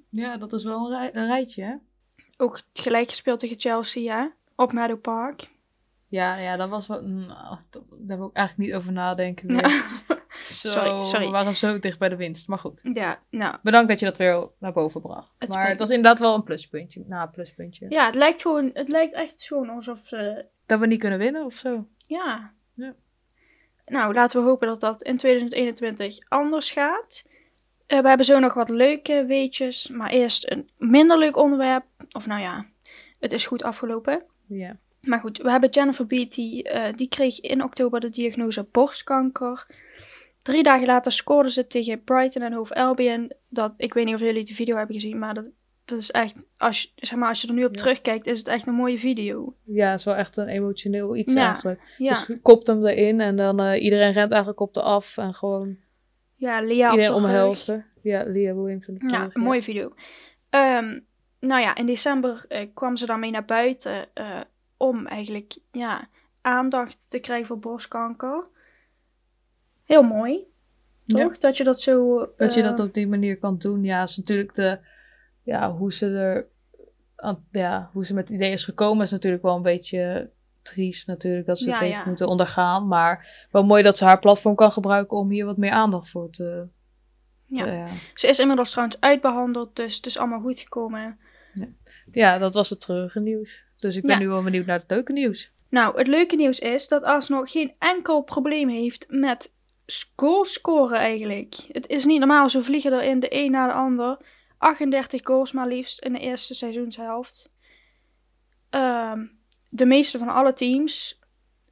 Ja, 0.09 0.37
dat 0.37 0.53
is 0.53 0.63
wel 0.63 0.85
een, 0.91 0.97
rij- 0.97 1.15
een 1.15 1.27
rijtje, 1.27 1.63
hè? 1.63 1.75
Ook 2.37 2.61
gelijk 2.73 3.09
gespeeld 3.09 3.39
tegen 3.39 3.59
Chelsea, 3.59 4.01
ja, 4.01 4.31
op 4.55 4.73
Meadow 4.73 5.01
Park. 5.01 5.49
Ja, 6.07 6.35
ja, 6.35 6.55
dat 6.57 6.69
was 6.69 6.87
wel... 6.87 7.01
dat- 7.69 7.89
Daar 7.89 8.07
heb 8.07 8.17
ik 8.17 8.23
ook 8.23 8.33
eigenlijk 8.35 8.69
niet 8.69 8.79
over 8.79 8.91
nadenken 8.91 9.45
meer. 9.53 9.83
Zo, 10.49 10.67
Sorry, 10.69 11.01
sorry. 11.01 11.25
We 11.25 11.31
waren 11.31 11.55
zo 11.55 11.79
dicht 11.79 11.99
bij 11.99 12.09
de 12.09 12.15
winst, 12.15 12.47
maar 12.47 12.59
goed. 12.59 12.81
Ja, 12.93 13.17
nou, 13.29 13.57
Bedankt 13.63 13.87
dat 13.89 13.99
je 13.99 14.05
dat 14.05 14.17
weer 14.17 14.51
naar 14.59 14.73
boven 14.73 15.01
bracht. 15.01 15.33
Het 15.37 15.49
maar 15.49 15.69
het 15.69 15.79
was 15.79 15.89
inderdaad 15.89 16.19
wel 16.19 16.35
een 16.35 16.43
pluspuntje. 16.43 17.03
Nou, 17.07 17.21
een 17.21 17.31
pluspuntje. 17.31 17.85
ja, 17.89 18.05
het 18.05 18.15
lijkt 18.15 18.41
gewoon, 18.41 18.69
het 18.73 18.89
lijkt 18.89 19.13
echt 19.13 19.43
gewoon 19.43 19.69
alsof 19.69 19.99
ze, 19.99 20.45
Dat 20.65 20.79
we 20.79 20.87
niet 20.87 20.99
kunnen 20.99 21.19
winnen 21.19 21.45
of 21.45 21.53
zo. 21.53 21.87
ja. 22.05 22.51
Ja. 22.73 22.93
Nou, 23.85 24.13
laten 24.13 24.41
we 24.41 24.47
hopen 24.47 24.67
dat 24.67 24.79
dat 24.79 25.01
in 25.01 25.17
2021 25.17 26.17
anders 26.27 26.71
gaat. 26.71 27.23
Eh, 27.87 27.99
we 27.99 28.07
hebben 28.07 28.25
zo 28.25 28.39
nog 28.39 28.53
wat 28.53 28.69
leuke 28.69 29.25
weetjes, 29.27 29.87
maar 29.87 30.09
eerst 30.09 30.51
een 30.51 30.69
minder 30.77 31.17
leuk 31.17 31.37
onderwerp. 31.37 31.83
Of 32.11 32.27
nou 32.27 32.41
ja, 32.41 32.65
het 33.19 33.33
is 33.33 33.45
goed 33.45 33.63
afgelopen. 33.63 34.25
Ja. 34.47 34.75
Maar 35.01 35.19
goed, 35.19 35.37
we 35.37 35.51
hebben 35.51 35.69
Jennifer 35.69 36.07
Beatty, 36.07 36.61
eh, 36.61 36.93
die 36.95 37.07
kreeg 37.09 37.39
in 37.39 37.63
oktober 37.63 37.99
de 37.99 38.09
diagnose 38.09 38.67
borstkanker. 38.71 39.65
Drie 40.49 40.63
dagen 40.63 40.87
later 40.87 41.11
scoorde 41.11 41.49
ze 41.51 41.67
tegen 41.67 42.03
Brighton 42.03 42.41
en 42.41 42.53
Hove 42.53 42.75
Albion. 42.75 43.31
Dat, 43.49 43.73
ik 43.77 43.93
weet 43.93 44.05
niet 44.05 44.13
of 44.15 44.19
jullie 44.21 44.43
die 44.43 44.55
video 44.55 44.75
hebben 44.77 44.95
gezien, 44.95 45.19
maar 45.19 45.33
dat, 45.33 45.51
dat 45.85 45.97
is 45.99 46.11
echt, 46.11 46.35
als 46.57 46.81
je, 46.81 46.89
zeg 46.95 47.19
maar, 47.19 47.27
als 47.29 47.41
je 47.41 47.47
er 47.47 47.53
nu 47.53 47.63
op 47.65 47.75
Ja. 47.75 47.81
terugkijkt, 47.81 48.27
is 48.27 48.37
het 48.37 48.47
echt 48.47 48.67
een 48.67 48.73
mooie 48.73 48.97
video. 48.97 49.53
Ja, 49.63 49.89
het 49.89 49.99
is 49.99 50.05
wel 50.05 50.15
echt 50.15 50.37
een 50.37 50.47
emotioneel 50.47 51.15
iets 51.15 51.33
Ja. 51.33 51.47
eigenlijk. 51.47 51.81
Ja, 51.97 52.09
Dus 52.09 52.27
je 52.27 52.39
kopt 52.39 52.67
hem 52.67 52.85
erin 52.85 53.21
en 53.21 53.35
dan 53.35 53.59
eh, 53.59 53.83
iedereen 53.83 54.11
rent 54.11 54.31
eigenlijk 54.31 54.61
op 54.61 54.73
de 54.73 54.81
af 54.81 55.17
en 55.17 55.33
gewoon 55.33 55.77
ja 56.35 56.59
Lia 56.61 56.91
iedereen 56.91 57.11
de 57.11 57.17
omhelzen. 57.17 57.85
Ja, 58.01 58.23
Lia 58.23 58.55
Williamson. 58.55 58.95
op 58.95 59.01
de 59.09 59.13
Ja, 59.15 59.29
een 59.33 59.41
mooie 59.41 59.61
video. 59.61 59.93
Ehm, 60.49 60.99
nou 61.39 61.61
ja, 61.61 61.75
in 61.75 61.85
december 61.85 62.45
eh, 62.47 62.67
kwam 62.73 62.95
ze 62.95 63.05
daarmee 63.05 63.31
naar 63.31 63.45
buiten 63.45 64.05
eh, 64.13 64.39
om 64.77 65.07
eigenlijk 65.07 65.57
ja, 65.71 66.07
aandacht 66.41 67.09
te 67.09 67.19
krijgen 67.19 67.47
voor 67.47 67.59
borstkanker. 67.59 68.43
Heel 69.89 70.03
mooi, 70.03 70.47
Ja. 71.03 71.23
toch? 71.23 71.37
Dat 71.37 71.57
je 71.57 71.63
dat 71.63 71.81
zo... 71.81 72.17
Dat 72.37 72.53
je 72.53 72.61
eh, 72.61 72.67
dat 72.67 72.79
op 72.79 72.93
die 72.93 73.07
manier 73.07 73.37
kan 73.37 73.57
doen. 73.57 73.83
Ja, 73.83 74.01
is 74.01 74.17
natuurlijk 74.17 74.55
de... 74.55 74.79
Ja, 75.43 75.71
hoe 75.71 75.93
ze 75.93 76.07
er... 76.07 76.47
Ja, 77.51 77.89
hoe 77.93 78.05
ze 78.05 78.13
met 78.13 78.27
het 78.27 78.33
idee 78.33 78.51
is 78.51 78.63
gekomen 78.63 79.03
is 79.03 79.11
natuurlijk 79.11 79.43
wel 79.43 79.55
een 79.55 79.61
beetje 79.61 80.29
triest 80.61 81.07
natuurlijk. 81.07 81.45
Dat 81.45 81.59
ze 81.59 81.69
het 81.69 81.79
heeft 81.79 81.95
ja. 81.95 82.05
moeten 82.05 82.27
ondergaan. 82.27 82.87
Maar 82.87 83.47
wel 83.51 83.65
mooi 83.65 83.83
dat 83.83 83.97
ze 83.97 84.05
haar 84.05 84.19
platform 84.19 84.55
kan 84.55 84.71
gebruiken 84.71 85.17
om 85.17 85.29
hier 85.29 85.45
wat 85.45 85.57
meer 85.57 85.71
aandacht 85.71 86.09
voor 86.09 86.29
te... 86.29 86.67
Ja. 87.45 87.65
ja. 87.65 87.85
Ze 88.13 88.27
is 88.27 88.39
inmiddels 88.39 88.71
trouwens 88.71 88.99
uitbehandeld, 88.99 89.75
dus 89.75 89.95
het 89.95 90.05
is 90.05 90.17
allemaal 90.17 90.41
goed 90.41 90.59
gekomen. 90.59 91.19
Ja, 92.11 92.37
dat 92.37 92.53
was 92.53 92.69
het 92.69 92.79
treurige 92.79 93.19
nieuws. 93.19 93.63
Dus 93.75 93.95
ik 93.95 94.03
ben 94.03 94.19
nu 94.19 94.27
wel 94.27 94.43
benieuwd 94.43 94.65
naar 94.65 94.79
het 94.79 94.89
leuke 94.89 95.11
nieuws. 95.11 95.53
Nou, 95.69 95.97
het 95.97 96.07
leuke 96.07 96.35
nieuws 96.35 96.59
is 96.59 96.87
dat 96.87 97.03
Arsenal 97.03 97.43
geen 97.43 97.73
enkel 97.79 98.21
probleem 98.21 98.69
heeft 98.69 99.05
met 99.09 99.57
goals 100.15 100.53
scoren 100.53 100.97
eigenlijk. 100.97 101.55
Het 101.67 101.87
is 101.87 102.05
niet 102.05 102.19
normaal, 102.19 102.49
ze 102.49 102.63
vliegen 102.63 102.93
erin 102.93 103.19
de 103.19 103.27
een 103.35 103.51
na 103.51 103.67
de 103.67 103.73
ander. 103.73 104.17
38 104.57 105.21
goals 105.23 105.51
maar 105.51 105.67
liefst 105.67 105.99
in 105.99 106.13
de 106.13 106.19
eerste 106.19 106.53
seizoenshelft. 106.53 107.51
Ehm, 108.69 109.25
de 109.69 109.85
meeste 109.85 110.17
van 110.17 110.29
alle 110.29 110.53
teams. 110.53 111.19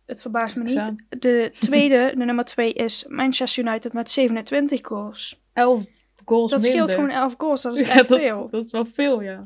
Het 0.05 0.21
verbaast 0.21 0.55
me 0.55 0.63
niet. 0.63 1.05
De 1.21 1.49
tweede, 1.59 2.13
de 2.17 2.25
nummer 2.25 2.45
2 2.45 2.73
is 2.73 3.05
Manchester 3.07 3.63
United 3.65 3.93
met 3.93 4.11
27 4.11 4.79
goals. 4.87 5.41
11 5.53 5.85
goals 6.25 6.51
Dat 6.51 6.61
minder. 6.61 6.79
scheelt 6.79 6.91
gewoon 6.99 7.15
11 7.15 7.35
goals, 7.37 7.61
dat 7.61 7.77
is 7.77 7.87
Ja, 7.87 7.93
echt 7.93 8.07
dat, 8.09 8.19
veel. 8.19 8.49
dat 8.49 8.65
is 8.65 8.71
wel 8.71 8.85
veel, 8.85 9.21
ja. 9.21 9.41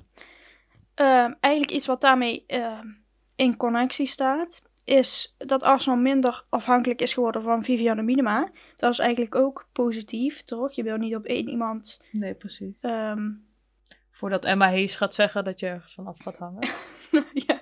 Ehm, 0.93 1.34
eigenlijk 1.39 1.73
iets 1.73 1.86
wat 1.86 2.01
daarmee 2.01 2.43
ehm, 2.47 2.88
in 3.36 3.57
connectie 3.57 4.05
staat, 4.05 4.69
is 4.84 5.36
dat 5.38 5.63
Arsenal 5.63 5.98
minder 6.00 6.46
afhankelijk 6.50 7.02
is 7.02 7.13
geworden 7.13 7.41
van 7.41 7.63
Viviane 7.63 8.02
Minima. 8.02 8.50
Dat 8.76 8.91
is 8.91 9.00
eigenlijk 9.00 9.36
ook 9.36 9.70
positief, 9.72 10.41
toch? 10.44 10.72
Je 10.72 10.84
wil 10.84 10.98
niet 10.98 11.15
op 11.15 11.26
één 11.26 11.50
iemand... 11.50 12.02
Nee, 12.12 12.34
precies. 12.34 12.76
ehm, 12.82 13.30
Voordat 14.12 14.46
Emma 14.46 14.65
Hayes 14.70 14.96
gaat 14.96 15.13
zeggen 15.13 15.44
dat 15.44 15.60
je 15.60 15.67
ergens 15.67 15.94
van 15.94 16.08
af 16.08 16.17
gaat 16.22 16.38
hangen. 16.38 16.67
ja, 17.48 17.62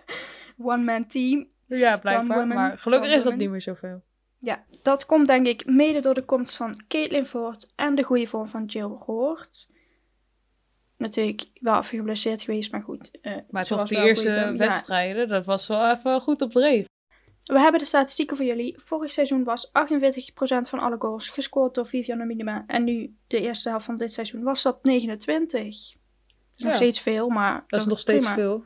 one-man 0.58 1.08
team. 1.08 1.48
ja, 1.66 1.98
blijkbaar. 1.98 2.38
woman, 2.40 2.56
maar 2.58 2.78
gelukkig 2.78 3.12
is 3.12 3.24
dat 3.24 3.36
niet 3.36 3.50
meer 3.50 3.62
zoveel. 3.62 4.02
Ja, 4.40 4.64
dat 4.82 5.06
komt 5.06 5.28
denk 5.28 5.46
ik 5.48 5.66
mede 5.66 6.00
door 6.00 6.14
de 6.14 6.26
komst 6.26 6.56
van 6.56 6.84
Caitlin 6.88 7.26
Ford 7.26 7.74
en 7.76 7.96
de 7.96 8.04
goede 8.04 8.28
vorm 8.28 8.48
van 8.48 8.66
Jill 8.66 8.98
Hoort. 9.06 9.68
Natuurlijk 10.98 11.46
wel 11.54 11.78
even 11.80 11.98
geblesseerd 11.98 12.42
geweest, 12.42 12.72
maar 12.72 12.82
goed. 12.82 13.12
eh, 13.22 13.36
Maar 13.50 13.66
toch, 13.66 13.78
was 13.80 13.90
die 13.90 13.98
eerste. 13.98 14.30
Ja. 14.32 14.56
wedstrijden, 14.56 15.28
dat 15.28 15.46
was 15.46 15.68
wel 15.68 15.92
even 15.92 16.22
goed 16.22 16.42
op 16.42 16.52
dreef. 16.52 16.88
We 17.50 17.60
hebben 17.60 17.80
de 17.80 17.88
statistieken 17.88 18.38
voor 18.38 18.46
jullie. 18.46 18.76
Vorig 18.84 19.12
seizoen 19.12 19.44
was 19.44 19.68
48% 19.68 19.72
van 20.62 20.80
alle 20.80 20.96
goals 21.00 21.30
gescoord 21.30 21.74
door 21.74 21.86
Viviane 21.86 22.26
Minima. 22.26 22.64
En 22.68 22.84
nu, 22.84 23.16
de 23.28 23.42
eerste 23.42 23.70
helft 23.70 23.86
van 23.86 23.96
dit 23.96 24.14
seizoen, 24.14 24.44
was 24.44 24.62
dat 24.64 24.84
29. 24.84 25.62
Dat 25.62 25.72
is 26.58 26.64
nog 26.64 26.74
steeds 26.74 27.00
veel, 27.00 27.30
maar 27.30 27.64
Dat 27.68 27.80
is 27.80 27.86
nog 27.86 28.00
steeds 28.00 28.26
prima. 28.26 28.36
veel. 28.36 28.64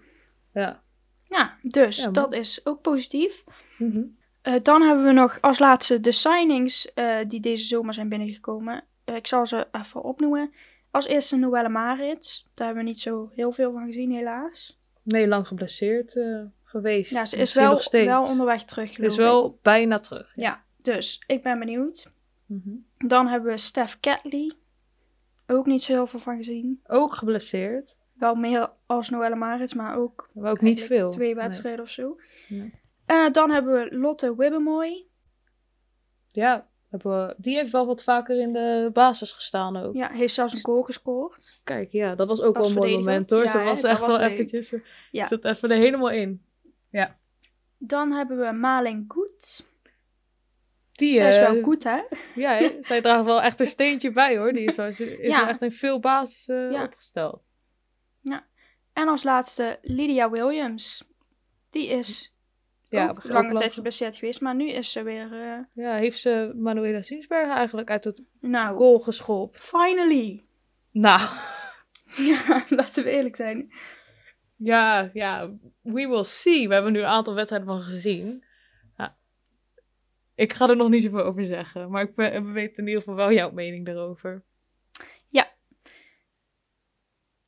Ja. 0.53 0.81
Ja, 1.23 1.57
dus 1.61 1.97
Ja, 1.97 2.11
dat 2.11 2.33
is 2.33 2.65
ook 2.65 2.81
positief. 2.81 3.43
Mhm. 3.77 4.05
Eh, 4.41 4.53
dan 4.61 4.81
hebben 4.81 5.05
we 5.05 5.11
nog 5.11 5.41
als 5.41 5.59
laatste 5.59 5.99
de 5.99 6.11
signings 6.11 6.93
eh, 6.93 7.17
die 7.27 7.39
deze 7.39 7.65
zomer 7.65 7.93
zijn 7.93 8.09
binnengekomen. 8.09 8.83
Eh, 9.03 9.15
ik 9.15 9.27
zal 9.27 9.47
ze 9.47 9.67
even 9.71 10.03
opnoemen. 10.03 10.53
Als 10.91 11.05
eerste 11.05 11.37
Noelle 11.37 11.69
Maritz. 11.69 12.43
Daar 12.53 12.65
hebben 12.65 12.83
we 12.83 12.89
niet 12.89 12.99
zo 12.99 13.29
heel 13.35 13.51
veel 13.51 13.71
van 13.71 13.85
gezien, 13.85 14.11
helaas. 14.11 14.77
Nee, 15.03 15.27
lang 15.27 15.47
geblesseerd 15.47 16.15
geweest. 16.79 17.11
Ja, 17.11 17.25
ze 17.25 17.37
is 17.37 17.53
wel, 17.53 17.81
wel 17.91 18.23
onderweg 18.23 18.63
terug, 18.63 18.93
Ze 18.93 19.01
is 19.01 19.13
ik. 19.13 19.19
wel 19.19 19.59
bijna 19.61 19.99
terug. 19.99 20.29
Ja, 20.33 20.63
dus 20.81 21.23
ik 21.27 21.43
ben 21.43 21.59
benieuwd. 21.59 22.07
Mhm. 22.45 22.69
Dan 22.97 23.27
hebben 23.27 23.51
we 23.51 23.57
Steph 23.57 23.99
Catley. 23.99 24.53
Ook 25.47 25.65
niet 25.65 25.83
zo 25.83 25.93
heel 25.93 26.07
veel 26.07 26.19
van 26.19 26.37
gezien. 26.37 26.81
Ook 26.87 27.13
geblesseerd. 27.15 27.97
Wel 28.13 28.35
meer 28.35 28.71
als 28.85 29.09
Noelle 29.09 29.35
Maritz, 29.35 29.73
maar 29.73 29.97
ook 29.97 30.29
Maar 30.33 30.51
ook 30.51 30.61
niet 30.61 30.81
veel. 30.83 31.09
twee 31.09 31.25
Nee. 31.33 31.43
wedstrijden 31.43 31.81
of 31.83 31.89
zo. 31.89 32.19
Nee. 32.47 32.71
Eh, 33.05 33.31
dan 33.31 33.51
hebben 33.51 33.73
we 33.73 33.95
Lotte 33.97 34.35
Wibbemoy. 34.35 35.05
Ja, 36.27 36.67
hebben 36.89 37.27
we, 37.27 37.35
die 37.37 37.55
heeft 37.55 37.71
wel 37.71 37.85
wat 37.85 38.03
vaker 38.03 38.39
in 38.39 38.53
de 38.53 38.89
basis 38.93 39.31
gestaan 39.31 39.77
ook. 39.77 39.93
Ja, 39.95 40.09
heeft 40.11 40.33
zelfs 40.33 40.53
een 40.53 40.59
goal 40.61 40.81
gescoord. 40.83 41.59
Kijk, 41.63 41.91
ja, 41.91 42.15
dat 42.15 42.27
was 42.27 42.41
ook 42.41 42.55
Als 42.57 42.73
wel 42.73 42.83
een 42.83 42.89
mooi 42.89 42.97
moment 43.03 43.29
hoor. 43.29 43.43
Ja, 43.43 43.47
Ze 43.47 43.63
was 43.63 43.83
echt 43.83 44.05
wel 44.07 44.19
eventjes... 44.19 44.67
Ze 44.67 44.81
Ja. 45.11 45.25
zit 45.27 45.45
even 45.45 45.71
er 45.71 45.77
helemaal 45.77 46.09
in. 46.11 46.41
Dan 47.77 48.11
hebben 48.13 48.39
we 48.39 48.51
Malin 48.51 49.07
Koet. 49.07 49.65
Die, 50.91 51.15
Zij 51.15 51.27
is 51.27 51.37
eh, 51.37 51.51
wel 51.51 51.61
goed, 51.63 51.83
hè? 51.83 52.01
Ja, 52.35 52.51
hè? 52.53 52.77
zij 52.81 53.01
draagt 53.01 53.25
wel 53.25 53.41
echt 53.41 53.59
een 53.59 53.67
steentje 53.67 54.11
bij 54.11 54.37
hoor. 54.37 54.53
Die 54.53 54.63
is, 54.67 54.75
wel, 54.75 54.93
ze 54.93 55.17
is 55.17 55.33
Ja. 55.33 55.39
wel 55.39 55.47
echt 55.47 55.61
in 55.61 55.71
veel 55.71 55.99
basis 55.99 56.47
eh, 56.47 56.71
Ja. 56.71 56.83
opgesteld. 56.83 57.41
En 58.93 59.07
als 59.07 59.23
laatste 59.23 59.79
Lydia 59.81 60.29
Williams. 60.29 61.03
Die 61.69 61.87
is 61.87 62.35
Ja, 62.83 63.09
ook 63.09 63.23
lange 63.23 63.47
lang- 63.47 63.57
tijd 63.59 63.73
geblesseerd 63.73 64.15
geweest, 64.15 64.41
maar 64.41 64.55
nu 64.55 64.69
is 64.71 64.91
ze 64.91 65.03
weer... 65.03 65.33
eh, 65.33 65.59
Ja, 65.85 65.95
heeft 65.95 66.19
ze 66.19 66.51
Manuela 66.55 67.01
Zinsbergen 67.01 67.53
eigenlijk 67.55 67.89
uit 67.89 68.03
het 68.03 68.23
nou, 68.39 68.75
goal 68.77 68.99
geschopt? 68.99 69.59
finally! 69.59 70.43
Nou, 70.91 71.21
Ja, 72.29 72.65
laten 72.69 73.03
we 73.03 73.09
eerlijk 73.09 73.35
zijn. 73.35 73.71
Ja, 74.63 75.09
ja, 75.13 75.51
we 75.81 76.07
will 76.07 76.23
see. 76.23 76.67
We 76.67 76.73
hebben 76.73 76.91
nu 76.91 76.99
een 76.99 77.05
aantal 77.05 77.35
wedstrijden 77.35 77.67
van 77.67 77.81
gezien. 77.81 78.43
Ja. 78.97 79.17
Ik 80.35 80.53
ga 80.53 80.69
er 80.69 80.75
nog 80.75 80.89
niet 80.89 81.03
zoveel 81.03 81.23
over 81.23 81.45
zeggen, 81.45 81.91
maar 81.91 82.01
ik 82.03 82.15
ben- 82.15 82.45
we 82.45 82.51
weten 82.51 82.77
in 82.77 82.87
ieder 82.87 83.01
geval 83.01 83.17
wel 83.17 83.31
jouw 83.31 83.51
mening 83.51 83.85
daarover. 83.85 84.43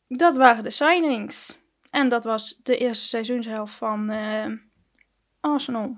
Dat 0.08 0.36
waren 0.36 0.64
de 0.64 0.70
signings. 0.70 1.58
En 1.90 2.10
dat 2.10 2.24
was 2.24 2.60
de 2.64 2.78
eerste 2.78 3.08
seizoenshelft 3.08 3.74
van 3.74 4.10
eh, 4.10 4.46
Arsenal. 5.40 5.98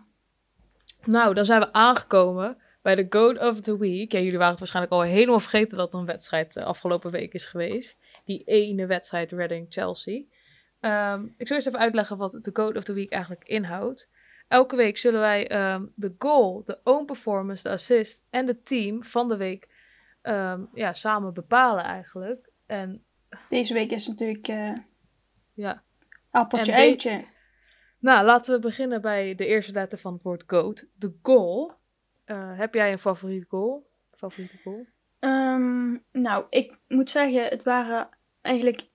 Nou, 1.05 1.33
dan 1.33 1.45
zijn 1.45 1.59
we 1.59 1.73
aangekomen 1.73 2.57
bij 2.81 2.95
de 2.95 3.05
Goat 3.09 3.39
of 3.39 3.61
the 3.61 3.77
Week. 3.77 4.11
Ja, 4.11 4.19
jullie 4.19 4.37
waren 4.37 4.49
het 4.49 4.59
waarschijnlijk 4.59 4.95
al 4.95 5.01
helemaal 5.01 5.39
vergeten 5.39 5.77
dat 5.77 5.93
er 5.93 5.99
een 5.99 6.05
wedstrijd 6.05 6.53
de 6.53 6.63
afgelopen 6.63 7.11
week 7.11 7.33
is 7.33 7.45
geweest. 7.45 7.99
Die 8.25 8.43
ene 8.43 8.85
wedstrijd 8.85 9.31
Reading-Chelsea. 9.31 10.23
Ehm, 10.79 11.25
ik 11.37 11.47
zal 11.47 11.55
eerst 11.55 11.67
even 11.67 11.79
uitleggen 11.79 12.17
wat 12.17 12.31
de 12.41 12.49
Goat 12.53 12.77
of 12.77 12.83
the 12.83 12.93
Week 12.93 13.11
eigenlijk 13.11 13.43
inhoudt. 13.43 14.09
Elke 14.47 14.75
week 14.75 14.97
zullen 14.97 15.19
wij 15.19 15.47
ehm, 15.49 15.85
de 15.95 16.15
goal, 16.17 16.63
de 16.63 16.79
own 16.83 17.05
performance, 17.05 17.63
de 17.63 17.69
assist 17.69 18.23
en 18.29 18.45
de 18.45 18.61
team 18.61 19.03
van 19.03 19.27
de 19.27 19.37
week 19.37 19.67
ehm, 20.21 20.61
ja, 20.73 20.93
samen 20.93 21.33
bepalen 21.33 21.83
eigenlijk. 21.83 22.49
En 22.65 23.03
Deze 23.47 23.73
week 23.73 23.91
is 23.91 24.07
natuurlijk 24.07 24.47
eh 24.47 24.73
ja, 25.53 25.83
appeltje 26.31 26.71
En 26.71 26.77
de- 26.77 26.83
eitje. 26.83 27.25
nou 27.99 28.25
laten 28.25 28.53
we 28.53 28.59
beginnen 28.61 29.01
bij 29.01 29.35
de 29.35 29.45
eerste 29.45 29.71
letter 29.73 29.97
van 29.97 30.13
het 30.13 30.23
woord 30.23 30.43
goat. 30.47 30.85
De 30.95 31.13
goal. 31.21 31.73
Eh, 32.25 32.57
heb 32.57 32.73
jij 32.73 32.91
een 32.91 32.99
favoriete 32.99 33.45
goal? 33.49 33.89
Favoriete 34.11 34.57
goal? 34.63 34.85
Ehm, 35.19 35.97
nou, 36.11 36.45
ik 36.49 36.77
moet 36.87 37.09
zeggen, 37.09 37.43
het 37.45 37.63
waren 37.63 38.09
eigenlijk... 38.41 38.87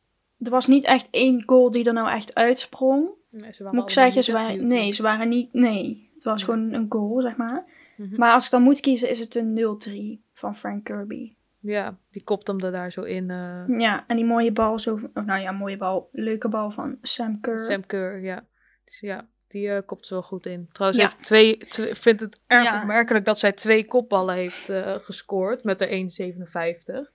Er 0.43 0.51
was 0.51 0.67
niet 0.67 0.85
echt 0.85 1.09
één 1.11 1.43
goal 1.47 1.71
die 1.71 1.85
er 1.85 1.93
nou 1.93 2.11
echt 2.11 2.35
uitsprong. 2.35 3.09
Nee, 3.31 3.53
ze 3.53 3.63
waren 3.63 3.79
Moet 3.79 3.89
ik 3.89 3.95
zeggen, 3.95 4.25
ze 4.25 4.33
waren, 4.33 4.67
nee, 4.67 4.93
ze 4.93 5.03
waren 5.03 5.29
niet... 5.29 5.53
Nee, 5.53 6.11
het 6.15 6.25
was 6.25 6.35
Nee. 6.37 6.45
gewoon 6.45 6.73
een 6.73 6.87
goal, 6.89 7.21
zeg 7.21 7.37
maar. 7.37 7.65
Mhm. 7.97 8.17
Maar 8.17 8.33
als 8.33 8.45
ik 8.45 8.51
dan 8.51 8.63
moet 8.63 8.81
kiezen, 8.81 9.09
is 9.09 9.21
het 9.21 9.35
een 9.35 9.55
0-3 9.55 10.25
van 10.33 10.55
Frank 10.57 10.85
Kirby. 10.85 11.33
Ja, 11.61 11.99
die 12.11 12.25
kopt 12.25 12.47
hem 12.47 12.61
er 12.61 12.73
daar 12.73 12.93
zo 12.93 13.03
in. 13.03 13.31
eh 13.31 13.79
Ja, 13.79 14.05
en 14.07 14.17
die 14.17 14.25
mooie 14.25 14.53
bal, 14.53 14.79
zo, 14.79 15.01
of 15.15 15.25
nou 15.25 15.41
ja, 15.41 15.53
mooie 15.53 15.77
bal, 15.77 16.09
leuke 16.13 16.49
bal 16.49 16.71
van 16.71 16.99
Sam 17.03 17.41
Kerr. 17.41 17.61
Sam 17.61 17.87
Kerr, 17.87 18.21
ja. 18.23 18.45
Dus 18.85 19.01
ja, 19.01 19.27
die 19.49 19.69
eh, 19.71 19.79
kopt 19.87 20.07
ze 20.07 20.15
wel 20.15 20.23
goed 20.23 20.47
in. 20.47 20.69
Trouwens, 20.73 21.03
Ja. 21.03 21.09
heeft 21.09 21.23
twee, 21.25 21.57
twee, 21.59 21.95
vindt 21.95 22.21
het 22.21 22.41
erg 22.47 22.63
Ja. 22.65 22.81
opmerkelijk 22.81 23.25
dat 23.25 23.39
zij 23.39 23.53
twee 23.53 23.85
kopballen 23.87 24.35
heeft 24.35 24.69
eh, 24.69 24.95
gescoord 25.01 25.65
met 25.65 25.79
de 25.79 25.87
1,57. 25.87 27.13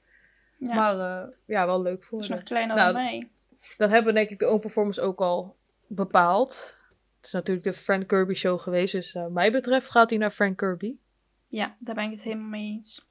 Ja, 0.58 0.74
Maar 0.76 1.00
eh, 1.00 1.28
ja, 1.46 1.66
wel 1.66 1.82
leuk 1.82 2.04
voor 2.04 2.20
dat 2.20 2.30
is 2.30 2.36
nog 2.36 2.44
kleiner 2.44 2.76
Nou, 2.76 2.94
dan 2.94 3.04
mij. 3.04 3.30
Dan 3.78 3.90
hebben 3.90 4.14
denk 4.14 4.30
ik 4.30 4.40
de 4.40 4.48
own 4.48 4.60
performance 4.60 5.02
ook 5.02 5.20
al 5.20 5.56
bepaald. 5.88 6.78
Het 7.18 7.26
is 7.26 7.32
natuurlijk 7.32 7.66
de 7.66 7.74
Frank 7.74 8.08
Kirby 8.08 8.34
show 8.34 8.60
geweest, 8.60 8.94
dus 8.94 9.14
wat 9.14 9.32
mij 9.32 9.52
betreft 9.52 9.90
gaat 9.90 10.10
hij 10.10 10.20
naar 10.20 10.30
Frank 10.30 10.58
Kirby. 10.58 10.96
Ja, 11.48 11.76
daar 11.80 11.96
ben 11.96 12.04
ik 12.04 12.12
het 12.12 12.22
helemaal 12.22 12.50
mee 12.50 12.72
eens. 12.72 13.08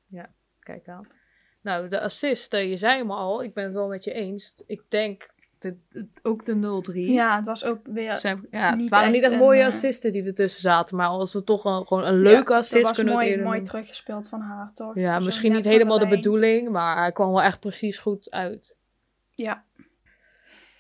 Kijk 0.67 0.89
aan. 0.89 1.07
Nou, 1.61 1.89
de 1.89 2.01
assist, 2.01 2.55
eh, 2.55 2.69
je 2.71 2.77
zei 2.77 3.01
hem 3.01 3.11
al, 3.11 3.43
ik 3.43 3.55
ben 3.55 3.65
het 3.65 3.75
wel 3.75 3.89
met 3.89 4.05
je 4.05 4.13
eens. 4.13 4.63
Ik 4.67 4.83
denk 4.89 5.35
de, 5.59 5.77
de- 5.89 6.09
ook 6.23 6.45
de 6.45 6.83
0-3. 6.93 6.95
Ja, 6.95 7.37
het 7.37 7.47
was 7.47 7.65
ook 7.65 7.79
weer... 7.85 8.39
Ja, 8.51 8.71
het 8.71 8.91
waren 8.91 9.13
niet 9.13 9.23
echt 9.23 9.37
mooie 9.37 9.61
eh, 9.61 9.67
assisten 9.67 10.13
die 10.13 10.25
ertussen 10.25 10.61
zaten. 10.61 10.97
Maar 10.97 11.07
als 11.07 11.33
we 11.33 11.45
toch 11.45 11.65
een, 11.65 11.87
gewoon 11.87 12.05
een 12.05 12.21
leuke 12.21 12.53
Ja, 12.53 12.59
assist 12.59 12.93
kunnen 12.95 13.05
we 13.05 13.11
het 13.11 13.19
mooi, 13.19 13.27
eerder 13.29 13.47
mooi 13.47 13.63
teruggespeeld 13.63 14.29
van 14.29 14.41
haar, 14.41 14.71
toch? 14.75 14.95
Ja, 14.95 15.19
misschien 15.19 15.53
niet 15.53 15.65
helemaal 15.65 15.99
de, 15.99 16.09
bedoeling, 16.09 16.69
maar 16.71 16.97
hij 16.97 17.13
kwam 17.13 17.29
wel 17.29 17.43
echt 17.43 17.61
precies 17.61 17.99
goed 17.99 18.31
uit. 18.31 18.77
Ja, 19.35 19.65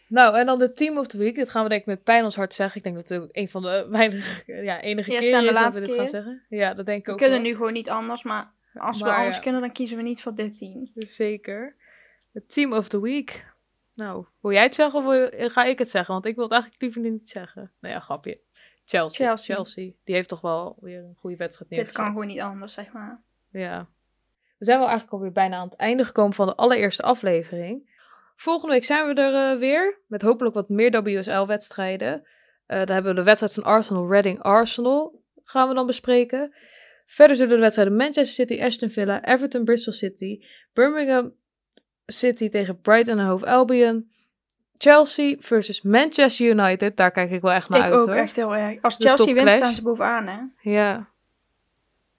Nou, 0.08 0.36
en 0.36 0.46
dan 0.46 0.58
de 0.58 0.72
Team 0.72 0.98
of 0.98 1.06
the 1.06 1.18
Week. 1.18 1.34
Dit 1.34 1.50
gaan 1.50 1.62
we 1.62 1.68
denk 1.68 1.80
ik 1.80 1.86
met 1.86 2.02
pijn 2.04 2.24
ons 2.24 2.36
hart 2.36 2.54
zeggen. 2.54 2.76
Ik 2.76 2.82
denk 2.82 2.96
dat 2.96 3.08
het 3.08 3.22
ook 3.22 3.28
een 3.32 3.48
van 3.48 3.62
de 3.62 3.86
weinige, 3.90 4.62
ja, 4.62 4.80
enige 4.80 5.10
keren 5.10 5.42
de 5.42 5.48
is 5.48 5.58
dat 5.58 5.74
we 5.74 5.80
dit 5.80 5.94
gaan 5.94 6.08
zeggen. 6.08 6.42
Ja, 6.48 6.74
dat 6.74 6.86
denk 6.86 6.98
ik 6.98 7.06
we 7.06 7.12
ook 7.12 7.18
kunnen 7.18 7.38
wel. 7.42 7.48
nu 7.48 7.54
gewoon 7.56 7.72
niet 7.72 7.90
anders, 7.90 8.22
maar 8.22 8.52
als 8.74 9.02
we 9.02 9.12
anders 9.14 9.36
ja. 9.36 9.42
kunnen, 9.42 9.60
dan 9.60 9.72
kiezen 9.72 9.96
we 9.96 10.02
niet 10.02 10.22
voor 10.22 10.34
dit 10.34 10.58
team. 10.58 10.90
Zeker. 10.94 11.74
De 12.30 12.46
Team 12.46 12.72
of 12.72 12.88
the 12.88 13.00
Week. 13.00 13.54
Nou, 13.96 14.24
wil 14.40 14.52
jij 14.52 14.62
het 14.62 14.74
zeggen 14.74 14.98
of 14.98 15.04
wil 15.04 15.12
je- 15.12 15.50
ga 15.50 15.64
ik 15.64 15.78
het 15.78 15.88
zeggen? 15.90 16.14
Want 16.14 16.26
ik 16.26 16.34
wil 16.34 16.44
het 16.44 16.52
eigenlijk 16.52 16.82
liever 16.82 17.00
niet 17.10 17.28
zeggen. 17.28 17.72
Nou 17.80 17.94
ja, 17.94 18.00
grapje. 18.00 18.38
Chelsea. 18.84 19.26
Chelsea. 19.26 19.54
Chelsea. 19.54 19.90
Die 20.04 20.14
heeft 20.14 20.28
toch 20.28 20.40
wel 20.40 20.76
weer 20.80 20.98
een 20.98 21.16
goede 21.18 21.36
wedstrijd 21.36 21.70
Dit 21.70 21.78
neergezet. 21.78 22.02
kan 22.04 22.12
gewoon 22.12 22.26
niet 22.26 22.40
anders, 22.40 22.72
zeg 22.72 22.92
maar. 22.92 23.22
Ja. 23.50 23.88
We 24.58 24.64
zijn 24.64 24.78
wel 24.78 24.86
eigenlijk 24.88 25.16
alweer 25.16 25.32
bijna 25.32 25.56
aan 25.56 25.68
het 25.68 25.76
einde 25.78 26.04
gekomen 26.04 26.32
van 26.32 26.46
de 26.46 26.54
allereerste 26.54 27.02
aflevering. 27.02 27.94
Volgende 28.36 28.74
week 28.74 28.84
zijn 28.84 29.06
we 29.14 29.20
er 29.22 29.52
eh, 29.52 29.58
weer. 29.58 29.98
Met 30.06 30.22
hopelijk 30.22 30.54
wat 30.54 30.68
meer 30.68 31.02
WSL-wedstrijden. 31.02 32.26
daar 32.66 32.86
hebben 32.92 33.10
we 33.10 33.18
de 33.18 33.24
wedstrijd 33.24 33.52
van 33.52 33.62
Arsenal, 33.62 34.08
Reading, 34.10 34.40
Arsenal. 34.42 35.22
Gaan 35.44 35.68
we 35.68 35.74
dan 35.74 35.86
bespreken. 35.86 36.54
Verder 37.06 37.36
zullen 37.36 37.54
de 37.54 37.60
wedstrijden 37.60 37.96
Manchester 37.96 38.46
City, 38.46 38.62
Aston 38.62 38.90
Villa, 38.90 39.24
Everton, 39.24 39.64
Bristol 39.64 39.92
City, 39.92 40.44
Birmingham 40.72 41.32
City 42.06 42.48
tegen 42.48 42.80
Brighton 42.80 43.18
en 43.18 43.26
Hove 43.26 43.46
Albion. 43.46 44.08
Chelsea 44.78 45.36
versus 45.38 45.82
Manchester 45.82 46.46
United. 46.46 46.96
Daar 46.96 47.10
kijk 47.10 47.30
ik 47.30 47.40
wel 47.40 47.52
echt 47.52 47.68
naar 47.68 47.78
ik 47.78 47.84
uit 47.84 47.94
ook 47.94 48.04
hoor. 48.06 48.14
echt 48.14 48.36
heel 48.36 48.56
erg. 48.56 48.82
Als 48.82 48.98
De 48.98 49.04
Chelsea 49.06 49.34
wint, 49.34 49.54
staan 49.54 49.72
ze 49.72 49.82
bovenaan, 49.82 50.26
hè? 50.26 50.70
Ja. 50.70 51.08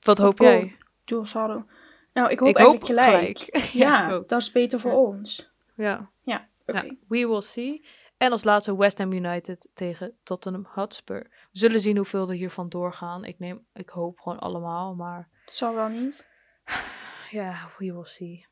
Wat 0.01 0.17
hoop 0.17 0.39
goal. 0.39 0.51
jij? 0.51 0.75
Doelsaldo. 1.05 1.65
Nou, 2.13 2.29
ik 2.29 2.39
hoop 2.39 2.49
ik 2.49 2.57
hoop 2.57 2.65
eigenlijk 2.83 2.85
gelijk. 2.85 3.39
gelijk. 3.39 3.65
Ja, 3.83 4.05
ik 4.07 4.11
ook. 4.13 4.27
dat 4.27 4.41
is 4.41 4.51
beter 4.51 4.79
voor 4.79 4.91
Ja. 4.91 4.97
ons. 4.97 5.51
Ja. 5.75 6.09
Ja, 6.21 6.47
oké. 6.65 6.95
We 7.07 7.27
will 7.27 7.41
see. 7.41 7.85
En 8.17 8.31
als 8.31 8.43
laatste 8.43 8.77
West 8.77 8.97
Ham 8.97 9.11
United 9.11 9.67
tegen 9.73 10.13
Tottenham 10.23 10.67
Hotspur. 10.69 11.19
We 11.29 11.29
zullen 11.51 11.79
zien 11.79 11.95
hoeveel 11.97 12.29
er 12.29 12.35
hiervan 12.35 12.69
doorgaan. 12.69 13.23
Ik, 13.25 13.39
neem, 13.39 13.65
ik 13.73 13.89
hoop 13.89 14.19
gewoon 14.19 14.39
allemaal, 14.39 14.95
maar 14.95 15.27
Dat 15.45 15.55
zal 15.55 15.73
wel 15.75 15.87
niet. 15.87 16.29
ja, 17.29 17.69
we 17.77 17.85
will 17.93 18.03
see. 18.03 18.45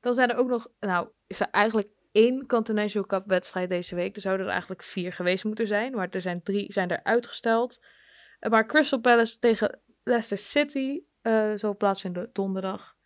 Dan 0.00 0.14
zijn 0.14 0.30
er 0.30 0.36
ook 0.36 0.48
nog, 0.48 0.66
nou, 0.80 1.08
is 1.26 1.40
er 1.40 1.48
eigenlijk 1.50 1.88
één 2.12 2.46
Continental 2.46 3.06
Cup 3.06 3.22
wedstrijd 3.26 3.68
deze 3.68 3.94
week. 3.94 4.16
Er 4.16 4.22
zouden 4.22 4.46
er 4.46 4.52
eigenlijk 4.52 4.82
vier 4.82 5.12
geweest 5.12 5.44
moeten 5.44 5.66
zijn, 5.66 5.94
maar 5.94 6.08
er 6.10 6.20
zijn 6.20 6.42
drie 6.42 6.72
zijn 6.72 6.90
er 6.90 7.00
uitgesteld. 7.02 7.84
Eh, 8.38 8.50
Maar 8.50 8.66
Crystal 8.66 9.00
Palace 9.00 9.38
tegen 9.38 9.80
Leicester 10.02 10.38
City 10.38 11.00
eh, 11.22 11.52
zal 11.54 11.76
plaatsvinden 11.76 12.30
donderdag. 12.32 12.96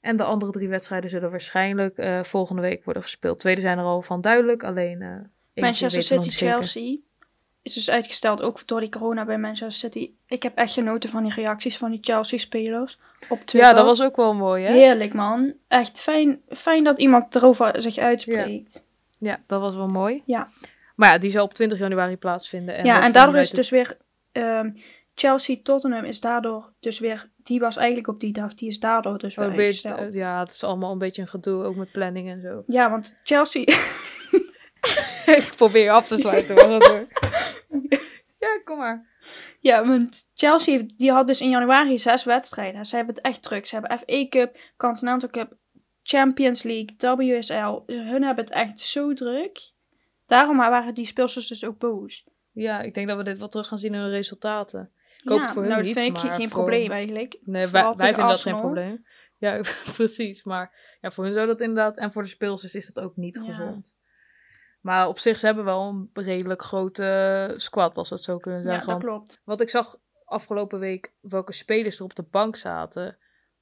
En 0.00 0.16
de 0.16 0.24
andere 0.24 0.52
drie 0.52 0.68
wedstrijden 0.68 1.10
zullen 1.10 1.30
waarschijnlijk 1.30 1.96
eh, 1.96 2.22
volgende 2.22 2.62
week 2.62 2.84
worden 2.84 3.02
gespeeld. 3.02 3.38
Tweede 3.38 3.60
zijn 3.60 3.78
er 3.78 3.84
al 3.84 4.02
van 4.02 4.20
duidelijk, 4.20 4.64
alleen 4.64 5.02
eentje 5.02 5.30
Manchester 5.54 6.02
City, 6.02 6.30
zeker. 6.30 7.02
Is 7.64 7.74
dus 7.74 7.90
uitgesteld, 7.90 8.42
ook 8.42 8.66
door 8.66 8.80
die 8.80 8.88
corona 8.88 9.24
bij 9.24 9.38
Manchester 9.38 9.72
City. 9.90 10.10
Ik 10.26 10.42
heb 10.42 10.56
echt 10.56 10.72
genoten 10.72 11.10
van 11.10 11.22
die 11.22 11.32
reacties 11.34 11.76
van 11.78 11.90
die 11.90 11.98
Chelsea-spelers 12.02 12.98
op 13.28 13.38
Twitter. 13.38 13.60
Ja, 13.70 13.72
dat 13.72 13.84
was 13.84 14.02
ook 14.02 14.16
wel 14.16 14.34
mooi, 14.34 14.64
hè? 14.64 14.72
Heerlijk, 14.72 15.14
man. 15.14 15.52
Echt 15.68 16.00
fijn, 16.00 16.40
fijn 16.48 16.84
dat 16.84 16.98
iemand 16.98 17.34
erover 17.34 17.82
zich 17.82 17.98
uitspreekt. 17.98 18.84
Ja, 19.18 19.38
dat 19.46 19.60
was 19.60 19.74
wel 19.74 19.86
mooi. 19.86 20.22
Ja. 20.26 20.48
Maar 20.96 21.12
ja, 21.12 21.18
die 21.18 21.30
zal 21.30 21.44
op 21.44 21.54
20 21.54 21.78
januari 21.78 22.16
plaatsvinden. 22.16 22.74
En 22.76 22.84
ja, 22.84 23.04
en 23.04 23.12
daardoor 23.12 23.36
is 23.36 23.50
dus 23.50 23.70
weer... 23.70 23.96
ehm, 24.32 24.70
Chelsea-Tottenham 25.14 26.04
is 26.04 26.20
daardoor 26.20 26.72
dus 26.80 26.98
weer... 26.98 27.28
Die 27.44 27.60
was 27.60 27.76
eigenlijk 27.76 28.08
op 28.08 28.20
die 28.20 28.32
dag, 28.32 28.54
die 28.54 28.68
is 28.68 28.80
daardoor 28.80 29.18
dus 29.18 29.34
weer 29.34 29.46
Oh, 29.46 29.54
weer- 29.54 29.64
uitgesteld. 29.64 29.98
eh, 29.98 30.12
ja, 30.12 30.40
het 30.40 30.50
is 30.50 30.64
allemaal 30.64 30.92
een 30.92 30.98
beetje 30.98 31.22
een 31.22 31.28
gedoe, 31.28 31.64
ook 31.64 31.76
met 31.76 31.92
planning 31.92 32.30
en 32.30 32.40
zo. 32.40 32.62
Ja, 32.66 32.90
want 32.90 33.14
Chelsea... 33.22 33.62
ik 35.26 35.52
probeer 35.56 35.82
je 35.84 35.90
af 35.92 36.06
te 36.06 36.16
sluiten, 36.16 36.54
maar. 36.54 37.06
Ja, 38.44 38.60
kom 38.64 38.78
maar. 38.78 39.16
Ja, 39.60 39.86
want 39.86 40.30
Chelsea 40.34 40.76
heeft, 40.78 40.98
die 40.98 41.12
had 41.12 41.26
dus 41.26 41.40
in 41.40 41.50
januari 41.50 41.98
zes 41.98 42.24
wedstrijden. 42.24 42.84
Ze 42.84 42.96
hebben 42.96 43.14
het 43.14 43.24
echt 43.24 43.42
druk. 43.42 43.66
Ze 43.66 43.74
hebben 43.78 43.98
FA 43.98 44.28
Cup, 44.28 44.58
Continental 44.76 45.28
Cup, 45.28 45.56
Champions 46.02 46.62
League, 46.62 47.16
WSL. 47.16 47.82
Hun 47.86 48.22
hebben 48.22 48.44
het 48.44 48.54
echt 48.54 48.80
zo 48.80 49.14
druk. 49.14 49.72
Daarom 50.26 50.56
waren 50.56 50.94
die 50.94 51.06
speelsters 51.06 51.48
dus 51.48 51.64
ook 51.64 51.78
boos. 51.78 52.24
Ja, 52.52 52.80
ik 52.80 52.94
denk 52.94 53.08
dat 53.08 53.16
we 53.16 53.24
dit 53.24 53.38
wel 53.38 53.48
terug 53.48 53.68
gaan 53.68 53.78
zien 53.78 53.92
in 53.92 54.00
de 54.02 54.08
resultaten. 54.08 54.90
Ik 55.22 55.28
hoop 55.28 55.38
ja, 55.38 55.44
het 55.44 55.52
voor 55.52 55.62
hun 55.62 55.70
nou, 55.70 55.82
niet, 55.82 56.00
vind 56.00 56.16
ik 56.16 56.22
maar 56.22 56.32
geen 56.32 56.48
voor- 56.48 56.58
probleem 56.58 56.90
eigenlijk. 56.90 57.38
Nee, 57.44 57.66
wij, 57.66 57.92
vinden 57.96 58.28
dat 58.28 58.40
geen 58.40 58.56
probleem. 58.56 59.04
Ja, 59.38 59.60
precies. 59.96 60.44
Maar 60.44 60.96
ja, 61.00 61.10
voor 61.10 61.24
hun 61.24 61.34
zou 61.34 61.46
dat 61.46 61.60
inderdaad... 61.60 61.98
En 61.98 62.12
voor 62.12 62.22
de 62.22 62.28
speelsters 62.28 62.74
is 62.74 62.92
dat 62.92 63.04
ook 63.04 63.16
niet 63.16 63.34
Ja. 63.34 63.42
gezond. 63.42 63.96
Maar 64.84 65.08
op 65.08 65.18
zich, 65.18 65.38
ze 65.38 65.46
hebben 65.46 65.64
wel 65.64 65.88
een 65.88 66.10
redelijk 66.24 66.62
grote 66.62 67.52
squad, 67.56 67.96
als 67.96 68.08
we 68.08 68.14
het 68.14 68.24
zo 68.24 68.38
kunnen 68.38 68.62
Ja, 68.62 68.70
zeggen. 68.70 68.92
dat 68.92 69.02
klopt. 69.02 69.40
Wat 69.44 69.60
ik 69.60 69.70
zag 69.70 69.96
afgelopen 70.24 70.78
week, 70.78 71.12
welke 71.20 71.52
spelers 71.52 71.98
er 71.98 72.04
op 72.04 72.14
de 72.14 72.22
bank 72.30 72.56
zaten. 72.56 73.16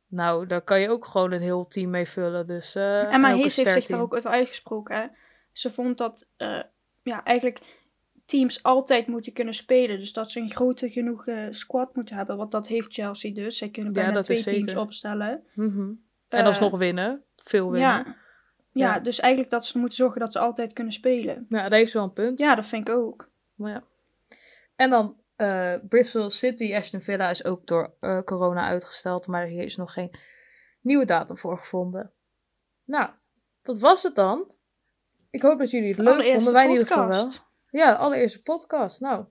Nou, 0.08 0.46
daar 0.46 0.60
kan 0.62 0.80
je 0.80 0.88
ook 0.88 1.04
gewoon 1.06 1.32
een 1.32 1.40
heel 1.40 1.66
team 1.66 1.90
mee 1.90 2.06
vullen. 2.08 2.46
Dus, 2.46 2.74
eh, 2.74 3.12
Emma 3.14 3.30
en 3.30 3.36
Hees 3.36 3.56
heeft 3.56 3.72
zich 3.72 3.86
daar 3.86 4.00
ook 4.00 4.14
over 4.16 4.30
uitgesproken. 4.30 4.96
Hè? 4.96 5.06
Ze 5.52 5.70
vond 5.70 5.98
dat 5.98 6.28
eh, 6.36 6.62
ja, 7.02 7.24
eigenlijk 7.24 7.60
teams 8.24 8.62
altijd 8.62 9.06
moeten 9.06 9.32
kunnen 9.32 9.54
spelen. 9.54 9.98
Dus 9.98 10.12
dat 10.12 10.30
ze 10.30 10.40
een 10.40 10.50
grote 10.50 10.88
genoeg 10.88 11.26
eh, 11.26 11.46
squad 11.50 11.94
moeten 11.94 12.16
hebben. 12.16 12.36
Want 12.36 12.50
dat 12.50 12.66
heeft 12.66 12.92
Chelsea 12.92 13.34
dus. 13.34 13.58
Zij 13.58 13.68
kunnen 13.68 13.92
Ja, 13.94 14.00
bijna 14.00 14.14
dat 14.14 14.24
twee 14.24 14.36
is 14.38 14.44
teams 14.44 14.66
zeker. 14.66 14.80
opstellen. 14.80 15.42
Mhm. 15.54 15.80
En 16.28 16.38
Eh, 16.40 16.44
alsnog 16.46 16.78
winnen. 16.78 17.22
Veel 17.36 17.70
winnen. 17.70 17.90
Ja, 17.90 18.16
Ja, 18.72 18.86
ja, 18.86 18.94
Ja. 18.94 19.00
dus 19.00 19.20
eigenlijk 19.20 19.52
dat 19.52 19.66
ze 19.66 19.78
moeten 19.78 19.96
zorgen 19.96 20.20
dat 20.20 20.32
ze 20.32 20.38
altijd 20.38 20.72
kunnen 20.72 20.92
spelen. 20.92 21.46
dat 21.48 21.70
heeft 21.70 21.92
wel 21.92 22.02
een 22.02 22.12
punt. 22.12 22.38
Ja, 22.38 22.54
dat 22.54 22.66
vind 22.66 22.88
ik 22.88 22.94
ook. 22.94 23.28
Maar 23.54 23.70
ja. 23.72 23.82
En 24.76 24.90
dan 24.90 25.16
eh, 25.36 25.74
Bristol 25.88 26.30
City, 26.30 26.74
Aston 26.74 27.00
Villa 27.00 27.30
is 27.30 27.44
ook 27.44 27.66
door 27.66 27.94
eh, 27.98 28.22
corona 28.22 28.66
uitgesteld. 28.66 29.26
Maar 29.26 29.46
hier 29.46 29.62
is 29.62 29.76
nog 29.76 29.92
geen 29.92 30.10
nieuwe 30.80 31.04
datum 31.04 31.36
voor 31.36 31.58
gevonden. 31.58 32.12
Nou, 32.84 33.10
dat 33.62 33.78
was 33.78 34.02
het 34.02 34.14
dan. 34.14 34.50
Ik 35.30 35.42
hoop 35.42 35.58
dat 35.58 35.70
jullie 35.70 35.88
het 35.88 35.98
leuk 35.98 36.22
vonden. 36.24 36.52
Wij 36.52 36.64
in 36.64 36.70
ieder 36.70 36.86
geval 36.86 37.08
wel. 37.08 37.30
Ja, 37.70 37.90
de 37.90 37.96
allereerste 37.96 38.42
podcast. 38.42 39.00
Nou, 39.00 39.24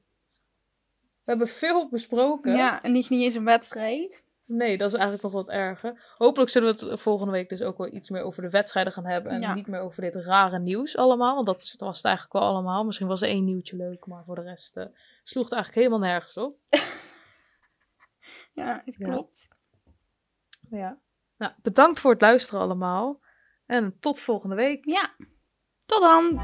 we 1.23 1.29
hebben 1.29 1.47
veel 1.47 1.89
besproken. 1.89 2.55
Ja, 2.55 2.81
en 2.81 2.91
niet, 2.91 3.09
niet 3.09 3.21
eens 3.21 3.35
een 3.35 3.45
wedstrijd. 3.45 4.23
Nee, 4.45 4.77
dat 4.77 4.87
is 4.87 4.93
eigenlijk 4.93 5.23
nog 5.23 5.31
wat 5.31 5.49
erger. 5.49 6.13
Hopelijk 6.17 6.49
zullen 6.51 6.75
we 6.75 6.85
het 6.89 6.99
volgende 6.99 7.31
week 7.31 7.49
dus 7.49 7.61
ook 7.61 7.77
wel 7.77 7.93
iets 7.93 8.09
meer 8.09 8.21
over 8.23 8.41
de 8.41 8.49
wedstrijden 8.49 8.93
gaan 8.93 9.05
hebben. 9.05 9.31
En 9.31 9.39
Ja. 9.39 9.53
niet 9.53 9.67
meer 9.67 9.79
over 9.79 10.01
dit 10.01 10.15
rare 10.15 10.59
nieuws 10.59 10.97
allemaal. 10.97 11.33
Want 11.35 11.45
dat 11.45 11.75
was 11.77 11.95
het 11.97 12.05
eigenlijk 12.05 12.33
wel 12.35 12.43
allemaal. 12.43 12.83
Misschien 12.83 13.07
was 13.07 13.21
er 13.21 13.27
één 13.27 13.43
nieuwtje 13.45 13.75
leuk, 13.75 14.05
maar 14.05 14.23
voor 14.23 14.35
de 14.35 14.41
rest 14.41 14.77
eh, 14.77 14.85
sloeg 15.23 15.43
het 15.43 15.53
eigenlijk 15.53 15.83
helemaal 15.87 16.09
nergens 16.09 16.37
op. 16.37 16.53
Ja, 18.53 18.81
het 18.85 18.95
Ja. 18.97 19.07
klopt. 19.09 19.47
Ja. 20.69 20.97
Nou, 21.37 21.53
bedankt 21.61 21.99
voor 21.99 22.11
het 22.11 22.21
luisteren 22.21 22.61
allemaal. 22.61 23.19
En 23.65 23.99
tot 23.99 24.19
volgende 24.19 24.55
week. 24.55 24.85
Ja. 24.85 25.15
Tot 25.85 26.01
dan. 26.01 26.37